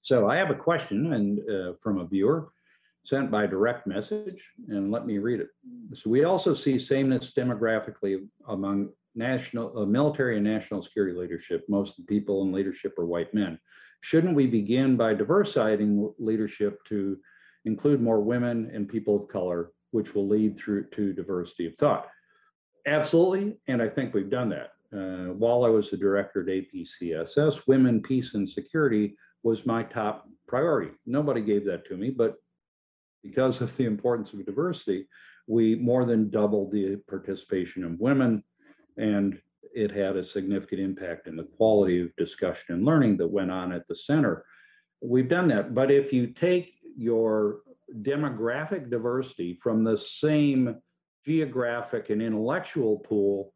So 0.02 0.28
I 0.28 0.36
have 0.36 0.50
a 0.50 0.54
question 0.54 1.14
and 1.14 1.40
uh, 1.50 1.72
from 1.82 1.98
a 1.98 2.06
viewer 2.06 2.50
sent 3.04 3.30
by 3.30 3.46
direct 3.46 3.86
message, 3.86 4.42
and 4.68 4.90
let 4.90 5.06
me 5.06 5.18
read 5.18 5.40
it. 5.40 5.48
So 5.94 6.10
we 6.10 6.24
also 6.24 6.54
see 6.54 6.78
sameness 6.78 7.32
demographically 7.36 8.26
among 8.48 8.90
national, 9.14 9.78
uh, 9.78 9.84
military 9.84 10.36
and 10.36 10.44
national 10.44 10.82
security 10.82 11.16
leadership. 11.16 11.64
Most 11.68 11.98
of 11.98 12.06
the 12.06 12.14
people 12.14 12.42
in 12.42 12.52
leadership 12.52 12.98
are 12.98 13.06
white 13.06 13.32
men. 13.34 13.58
Shouldn't 14.00 14.34
we 14.34 14.46
begin 14.46 14.96
by 14.96 15.14
diversifying 15.14 16.12
leadership 16.18 16.78
to 16.88 17.18
include 17.64 18.02
more 18.02 18.20
women 18.20 18.70
and 18.74 18.88
people 18.88 19.22
of 19.22 19.28
color, 19.28 19.70
which 19.92 20.14
will 20.14 20.26
lead 20.26 20.56
through 20.56 20.88
to 20.90 21.12
diversity 21.12 21.66
of 21.66 21.76
thought? 21.76 22.08
Absolutely, 22.86 23.56
and 23.68 23.80
I 23.80 23.88
think 23.88 24.12
we've 24.12 24.30
done 24.30 24.48
that. 24.50 24.70
Uh, 24.92 25.32
while 25.32 25.64
I 25.64 25.68
was 25.68 25.90
the 25.90 25.96
director 25.96 26.42
at 26.42 26.46
APCSS, 26.46 27.66
women, 27.66 28.00
peace, 28.00 28.34
and 28.34 28.48
security 28.48 29.16
was 29.42 29.66
my 29.66 29.82
top 29.82 30.28
priority. 30.46 30.92
Nobody 31.06 31.40
gave 31.40 31.64
that 31.66 31.86
to 31.86 31.96
me, 31.96 32.10
but 32.10 32.36
because 33.24 33.60
of 33.60 33.74
the 33.76 33.86
importance 33.86 34.32
of 34.32 34.44
diversity, 34.44 35.08
we 35.46 35.74
more 35.74 36.04
than 36.04 36.30
doubled 36.30 36.70
the 36.70 36.96
participation 37.08 37.82
of 37.82 37.98
women, 37.98 38.44
and 38.96 39.40
it 39.74 39.90
had 39.90 40.16
a 40.16 40.24
significant 40.24 40.80
impact 40.80 41.26
in 41.26 41.34
the 41.34 41.48
quality 41.56 42.00
of 42.00 42.14
discussion 42.16 42.76
and 42.76 42.84
learning 42.84 43.16
that 43.16 43.26
went 43.26 43.50
on 43.50 43.72
at 43.72 43.88
the 43.88 43.94
center. 43.94 44.44
We've 45.02 45.28
done 45.28 45.48
that, 45.48 45.74
but 45.74 45.90
if 45.90 46.12
you 46.12 46.28
take 46.28 46.74
your 46.96 47.62
demographic 48.02 48.90
diversity 48.90 49.58
from 49.60 49.82
the 49.82 49.96
same 49.96 50.76
geographic 51.26 52.10
and 52.10 52.22
intellectual 52.22 52.98
pool, 52.98 53.52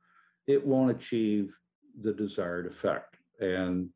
it 0.47 0.67
won't 0.67 0.91
achieve 0.91 1.55
the 2.03 2.13
desired 2.13 2.67
effect. 2.67 3.17
And 3.41 3.91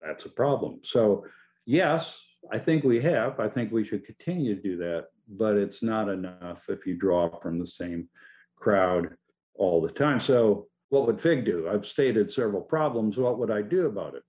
that's 0.00 0.26
a 0.26 0.30
problem. 0.30 0.80
So 0.84 1.24
yes, 1.66 2.16
I 2.52 2.58
think 2.58 2.84
we 2.84 3.00
have, 3.02 3.40
I 3.40 3.48
think 3.48 3.72
we 3.72 3.84
should 3.84 4.06
continue 4.06 4.54
to 4.54 4.62
do 4.62 4.76
that, 4.78 5.06
but 5.28 5.56
it's 5.56 5.82
not 5.82 6.08
enough 6.08 6.62
if 6.68 6.86
you 6.86 6.96
draw 6.96 7.28
from 7.40 7.58
the 7.58 7.66
same 7.66 8.08
crowd 8.56 9.16
all 9.54 9.80
the 9.80 9.92
time. 9.92 10.20
So 10.20 10.68
what 10.88 11.06
would 11.06 11.20
FIG 11.20 11.44
do? 11.44 11.68
I've 11.68 11.86
stated 11.86 12.30
several 12.30 12.62
problems. 12.62 13.18
What 13.18 13.38
would 13.38 13.50
I 13.50 13.62
do 13.62 13.86
about 13.86 14.14
it? 14.14 14.22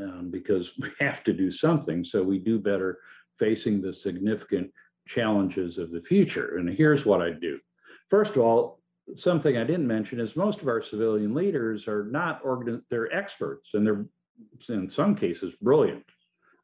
Um, 0.00 0.30
because 0.30 0.72
we 0.80 0.90
have 0.98 1.24
to 1.24 1.32
do 1.32 1.50
something 1.50 2.04
so 2.04 2.22
we 2.22 2.38
do 2.38 2.58
better 2.58 2.98
facing 3.38 3.80
the 3.80 3.92
significant 3.94 4.70
challenges 5.06 5.78
of 5.78 5.90
the 5.90 6.02
future. 6.02 6.58
And 6.58 6.68
here's 6.68 7.06
what 7.06 7.22
I 7.22 7.30
do. 7.30 7.58
First 8.10 8.32
of 8.32 8.42
all, 8.42 8.80
something 9.16 9.56
I 9.56 9.64
didn't 9.64 9.86
mention 9.86 10.20
is 10.20 10.36
most 10.36 10.60
of 10.60 10.68
our 10.68 10.82
civilian 10.82 11.34
leaders 11.34 11.88
are 11.88 12.04
not 12.04 12.40
organ, 12.44 12.82
they're 12.90 13.12
experts 13.14 13.70
and 13.74 13.86
they're 13.86 14.04
in 14.68 14.88
some 14.88 15.14
cases 15.14 15.54
brilliant. 15.56 16.04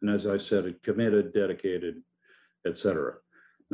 And 0.02 0.10
as 0.10 0.26
I 0.26 0.36
said, 0.36 0.74
committed, 0.82 1.32
dedicated, 1.32 2.02
et 2.66 2.78
cetera. 2.78 3.14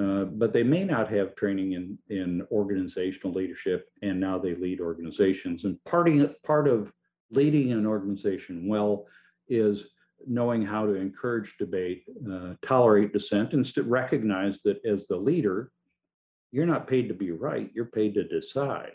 Uh, 0.00 0.24
but 0.24 0.52
they 0.52 0.62
may 0.62 0.84
not 0.84 1.10
have 1.10 1.34
training 1.34 1.72
in, 1.72 1.98
in 2.08 2.46
organizational 2.50 3.34
leadership 3.34 3.90
and 4.00 4.18
now 4.18 4.38
they 4.38 4.54
lead 4.54 4.80
organizations. 4.80 5.64
And 5.64 5.78
parting, 5.84 6.34
part 6.44 6.66
of 6.66 6.92
leading 7.30 7.72
an 7.72 7.86
organization 7.86 8.66
well 8.68 9.06
is 9.48 9.84
knowing 10.26 10.64
how 10.64 10.86
to 10.86 10.94
encourage 10.94 11.56
debate, 11.58 12.04
uh, 12.30 12.54
tolerate 12.64 13.12
dissent, 13.12 13.52
and 13.52 13.64
to 13.74 13.82
recognize 13.82 14.62
that 14.62 14.84
as 14.86 15.06
the 15.06 15.16
leader, 15.16 15.72
you're 16.52 16.66
not 16.66 16.86
paid 16.86 17.08
to 17.08 17.14
be 17.14 17.30
right. 17.32 17.70
You're 17.74 17.86
paid 17.86 18.14
to 18.14 18.24
decide, 18.24 18.92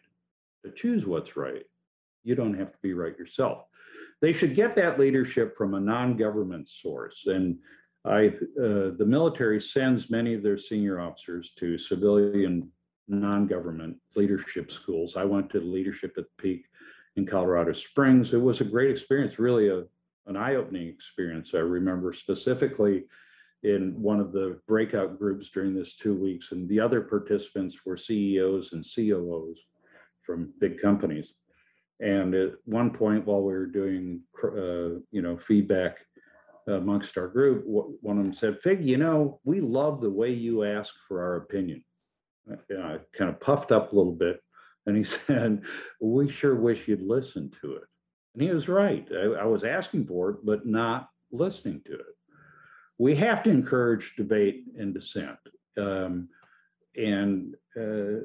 to 0.66 0.72
choose 0.72 1.06
what's 1.06 1.36
right. 1.36 1.64
You 2.24 2.36
don't 2.36 2.58
have 2.58 2.72
to 2.72 2.78
be 2.82 2.94
right 2.94 3.18
yourself. 3.18 3.66
They 4.22 4.34
should 4.34 4.56
get 4.56 4.76
that 4.76 5.00
leadership 5.00 5.56
from 5.56 5.74
a 5.74 5.80
non-government 5.80 6.70
source. 6.70 7.24
And 7.28 7.58
I, 8.06 8.28
uh, 8.60 8.96
the 8.98 9.06
military 9.06 9.62
sends 9.62 10.10
many 10.10 10.34
of 10.34 10.44
their 10.44 10.58
senior 10.58 11.00
officers 11.00 11.52
to 11.60 11.78
civilian 11.78 12.72
non-government 13.08 13.98
leadership 14.16 14.72
schools. 14.72 15.16
I 15.16 15.24
went 15.24 15.50
to 15.52 15.60
leadership 15.60 16.16
at 16.18 16.26
Peak 16.38 16.66
in 17.16 17.26
Colorado 17.26 17.74
Springs. 17.74 18.34
It 18.34 18.42
was 18.42 18.62
a 18.62 18.66
great 18.66 18.92
experience, 18.92 19.40
really 19.40 19.70
a, 19.70 19.84
an 20.28 20.36
eye-opening 20.36 20.88
experience. 20.88 21.52
I 21.54 21.60
remember 21.60 22.14
specifically 22.14 23.06
in 23.64 24.00
one 24.02 24.20
of 24.20 24.32
the 24.32 24.60
breakout 24.68 25.18
groups 25.18 25.50
during 25.50 25.74
this 25.74 25.96
two 25.96 26.14
weeks, 26.14 26.52
and 26.52 26.70
the 26.70 26.80
other 26.80 27.02
participants 27.02 27.78
were 27.86 27.98
CEOs 27.98 28.74
and 28.74 28.86
COOs 28.96 29.60
from 30.24 30.54
big 30.60 30.80
companies. 30.82 31.34
And 32.00 32.36
at 32.36 32.54
one 32.66 32.92
point, 32.92 33.26
while 33.26 33.42
we 33.42 33.54
were 33.54 33.66
doing, 33.66 34.22
uh, 34.44 35.00
you 35.12 35.22
know, 35.22 35.38
feedback 35.38 35.98
amongst 36.68 37.18
our 37.18 37.28
group, 37.28 37.64
one 37.66 38.18
of 38.18 38.24
them 38.24 38.34
said, 38.34 38.60
"Fig, 38.62 38.86
you 38.86 38.98
know, 38.98 39.40
we 39.44 39.62
love 39.62 40.02
the 40.02 40.10
way 40.10 40.32
you 40.32 40.64
ask 40.64 40.94
for 41.08 41.22
our 41.24 41.38
opinion." 41.38 41.84
Know, 42.46 42.58
I 42.72 43.00
kind 43.18 43.30
of 43.30 43.40
puffed 43.40 43.72
up 43.72 43.92
a 43.92 43.96
little 43.96 44.14
bit, 44.14 44.42
and 44.86 44.96
he 44.96 45.04
said, 45.26 45.64
"We 46.00 46.30
sure 46.30 46.56
wish 46.56 46.88
you'd 46.88 47.02
listen 47.02 47.52
to 47.62 47.76
it." 47.76 47.84
And 48.34 48.44
he 48.44 48.50
was 48.50 48.68
right. 48.68 49.08
I, 49.12 49.42
I 49.42 49.46
was 49.46 49.64
asking 49.64 50.06
for 50.06 50.30
it, 50.32 50.46
but 50.46 50.66
not 50.68 51.10
listening 51.32 51.82
to 51.86 51.94
it 51.94 52.18
we 52.98 53.16
have 53.16 53.44
to 53.44 53.50
encourage 53.50 54.14
debate 54.18 54.66
and 54.78 54.94
dissent. 54.94 55.38
Um, 55.78 56.30
and 56.96 57.56
uh, 57.80 58.22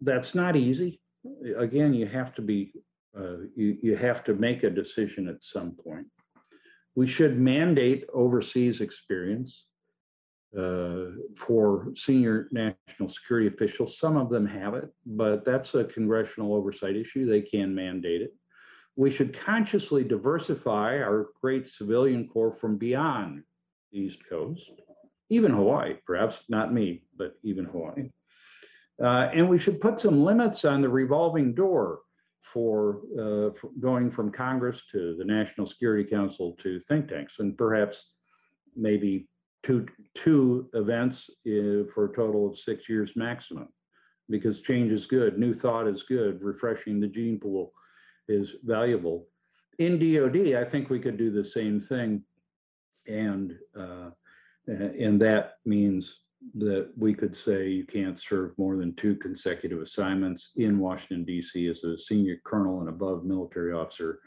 that's 0.00 0.34
not 0.34 0.56
easy. 0.56 1.00
Again, 1.58 1.94
you 1.94 2.06
have 2.06 2.34
to 2.34 2.42
be, 2.42 2.72
uh, 3.18 3.38
you, 3.54 3.78
you 3.82 3.96
have 3.96 4.24
to 4.24 4.34
make 4.34 4.62
a 4.62 4.70
decision 4.70 5.28
at 5.28 5.42
some 5.42 5.72
point. 5.72 6.06
We 6.94 7.06
should 7.06 7.38
mandate 7.38 8.06
overseas 8.12 8.80
experience 8.80 9.66
uh, 10.56 11.12
for 11.36 11.88
senior 11.94 12.48
national 12.52 13.08
security 13.08 13.48
officials. 13.48 13.98
Some 13.98 14.16
of 14.16 14.30
them 14.30 14.46
have 14.46 14.74
it, 14.74 14.90
but 15.04 15.44
that's 15.44 15.74
a 15.74 15.84
congressional 15.84 16.54
oversight 16.54 16.96
issue. 16.96 17.26
They 17.26 17.42
can 17.42 17.74
mandate 17.74 18.22
it 18.22 18.32
we 18.96 19.10
should 19.10 19.38
consciously 19.38 20.02
diversify 20.02 20.98
our 20.98 21.28
great 21.40 21.68
civilian 21.68 22.26
corps 22.26 22.52
from 22.52 22.78
beyond 22.78 23.42
the 23.92 24.00
East 24.00 24.20
Coast, 24.28 24.70
even 25.28 25.52
Hawaii, 25.52 25.96
perhaps 26.06 26.40
not 26.48 26.72
me, 26.72 27.02
but 27.16 27.34
even 27.42 27.66
Hawaii. 27.66 28.10
Uh, 29.02 29.28
and 29.34 29.48
we 29.48 29.58
should 29.58 29.80
put 29.80 30.00
some 30.00 30.24
limits 30.24 30.64
on 30.64 30.80
the 30.80 30.88
revolving 30.88 31.54
door 31.54 32.00
for, 32.42 33.00
uh, 33.14 33.50
for 33.58 33.70
going 33.80 34.10
from 34.10 34.32
Congress 34.32 34.80
to 34.90 35.14
the 35.18 35.24
National 35.24 35.66
Security 35.66 36.08
Council 36.08 36.56
to 36.62 36.80
think 36.80 37.08
tanks, 37.08 37.38
and 37.38 37.58
perhaps 37.58 38.06
maybe 38.74 39.28
two 39.62 39.86
two 40.14 40.68
events 40.74 41.28
uh, 41.46 41.84
for 41.92 42.04
a 42.04 42.14
total 42.14 42.48
of 42.48 42.58
six 42.58 42.88
years 42.88 43.16
maximum, 43.16 43.68
because 44.30 44.62
change 44.62 44.92
is 44.92 45.06
good, 45.06 45.38
new 45.38 45.52
thought 45.52 45.86
is 45.86 46.04
good, 46.04 46.40
refreshing 46.42 47.00
the 47.00 47.08
gene 47.08 47.38
pool 47.38 47.72
is 48.28 48.54
valuable. 48.64 49.26
In 49.78 49.98
DoD, 49.98 50.54
I 50.54 50.64
think 50.64 50.88
we 50.88 51.00
could 51.00 51.18
do 51.18 51.30
the 51.30 51.44
same 51.44 51.78
thing. 51.80 52.22
And, 53.08 53.56
uh, 53.78 54.10
and 54.66 55.20
that 55.20 55.58
means 55.64 56.20
that 56.54 56.90
we 56.96 57.14
could 57.14 57.36
say 57.36 57.68
you 57.68 57.84
can't 57.84 58.18
serve 58.18 58.56
more 58.58 58.76
than 58.76 58.94
two 58.94 59.16
consecutive 59.16 59.80
assignments 59.80 60.50
in 60.56 60.78
Washington 60.78 61.24
DC 61.24 61.70
as 61.70 61.82
a 61.84 61.98
senior 61.98 62.36
colonel 62.44 62.80
and 62.80 62.88
above 62.88 63.24
military 63.24 63.72
officer 63.72 64.20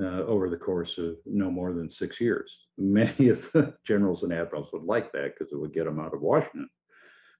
uh, 0.00 0.24
over 0.24 0.48
the 0.48 0.56
course 0.56 0.98
of 0.98 1.16
no 1.26 1.50
more 1.50 1.72
than 1.72 1.88
six 1.88 2.20
years. 2.20 2.56
Many 2.78 3.28
of 3.28 3.50
the 3.52 3.74
generals 3.86 4.22
and 4.22 4.32
admirals 4.32 4.70
would 4.72 4.84
like 4.84 5.12
that 5.12 5.34
because 5.34 5.52
it 5.52 5.58
would 5.58 5.74
get 5.74 5.84
them 5.84 6.00
out 6.00 6.14
of 6.14 6.22
Washington. 6.22 6.68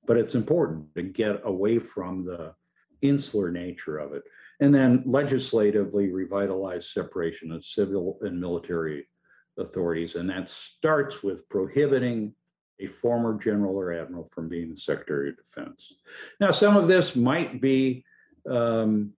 But 0.07 0.17
it's 0.17 0.35
important 0.35 0.95
to 0.95 1.03
get 1.03 1.41
away 1.45 1.79
from 1.79 2.25
the 2.25 2.55
insular 3.03 3.51
nature 3.51 3.99
of 3.99 4.13
it. 4.13 4.23
And 4.61 4.75
then 4.75 5.03
legislatively 5.07 6.13
revitalize 6.13 6.93
separation 6.93 7.51
of 7.51 7.65
civil 7.65 8.19
and 8.21 8.41
military 8.41 9.09
authorities. 9.59 10.15
And 10.15 10.31
that 10.31 10.49
starts 10.49 11.23
with 11.23 11.49
prohibiting 11.49 12.35
a 12.81 12.87
former 12.87 13.39
general 13.39 13.77
or 13.77 13.93
admiral 13.93 14.29
from 14.33 14.49
being 14.49 14.71
the 14.71 14.77
Secretary 14.77 15.31
of 15.31 15.37
Defense. 15.37 15.93
Now, 16.41 16.51
some 16.51 16.77
of 16.77 16.89
this 16.89 17.15
might 17.15 17.61
be 17.61 18.05
um, 18.51 19.13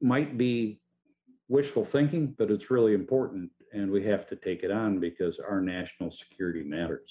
might 0.00 0.38
be 0.38 0.80
wishful 1.48 1.84
thinking, 1.84 2.34
but 2.38 2.50
it's 2.50 2.70
really 2.70 2.94
important, 2.94 3.50
and 3.72 3.90
we 3.90 4.04
have 4.04 4.28
to 4.28 4.36
take 4.36 4.62
it 4.62 4.70
on 4.70 5.00
because 5.00 5.38
our 5.38 5.60
national 5.60 6.10
security 6.10 6.62
matters. 6.62 7.10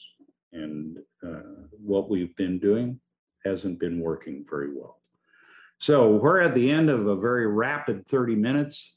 And 0.54 0.98
uh, 1.26 1.68
what 1.72 2.10
we've 2.10 2.36
been 2.36 2.58
doing 2.58 3.00
hasn't 3.46 3.80
been 3.80 4.00
working 4.00 4.46
very 4.50 4.74
well. 4.74 5.00
So 5.80 6.16
we're 6.16 6.42
at 6.42 6.56
the 6.56 6.70
end 6.70 6.90
of 6.90 7.08
a 7.08 7.16
very 7.16 7.48
rapid 7.48 8.08
30 8.08 8.36
minutes. 8.36 8.96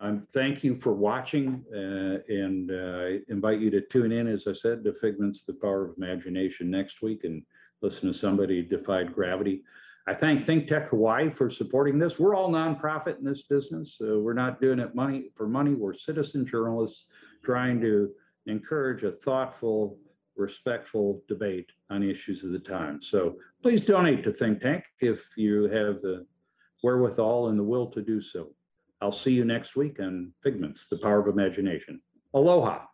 Um, 0.00 0.26
thank 0.34 0.64
you 0.64 0.76
for 0.80 0.92
watching 0.92 1.64
uh, 1.72 2.18
and 2.28 2.70
uh, 2.70 3.22
invite 3.28 3.60
you 3.60 3.70
to 3.70 3.80
tune 3.80 4.12
in, 4.12 4.26
as 4.26 4.46
I 4.46 4.52
said, 4.52 4.84
to 4.84 4.92
Figments, 4.92 5.44
the 5.44 5.54
Power 5.54 5.88
of 5.88 5.96
Imagination 5.96 6.68
next 6.68 7.00
week 7.00 7.24
and 7.24 7.42
listen 7.80 8.12
to 8.12 8.18
somebody 8.18 8.62
defied 8.62 9.14
gravity. 9.14 9.62
I 10.06 10.14
thank 10.14 10.44
Think 10.44 10.68
Tech 10.68 10.90
Hawaii 10.90 11.30
for 11.30 11.48
supporting 11.48 11.98
this. 11.98 12.18
We're 12.18 12.34
all 12.34 12.50
nonprofit 12.50 13.18
in 13.18 13.24
this 13.24 13.44
business. 13.44 13.96
We're 14.00 14.34
not 14.34 14.60
doing 14.60 14.78
it 14.78 14.94
money 14.94 15.30
for 15.34 15.48
money. 15.48 15.74
We're 15.74 15.94
citizen 15.94 16.46
journalists 16.46 17.06
trying 17.42 17.80
to 17.80 18.10
encourage 18.46 19.02
a 19.04 19.12
thoughtful, 19.12 19.96
respectful 20.36 21.22
debate 21.28 21.70
on 21.88 22.02
issues 22.02 22.44
of 22.44 22.50
the 22.50 22.58
time. 22.58 23.00
So 23.00 23.36
please 23.62 23.86
donate 23.86 24.24
to 24.24 24.32
Think 24.32 24.60
Tank 24.60 24.84
if 25.00 25.24
you 25.36 25.64
have 25.64 26.00
the 26.00 26.26
wherewithal 26.82 27.48
and 27.48 27.58
the 27.58 27.64
will 27.64 27.86
to 27.92 28.02
do 28.02 28.20
so. 28.20 28.50
I'll 29.04 29.12
see 29.12 29.32
you 29.32 29.44
next 29.44 29.76
week 29.76 30.00
on 30.00 30.32
Figments, 30.42 30.86
the 30.86 30.96
Power 30.96 31.20
of 31.20 31.26
Imagination. 31.26 32.00
Aloha. 32.32 32.86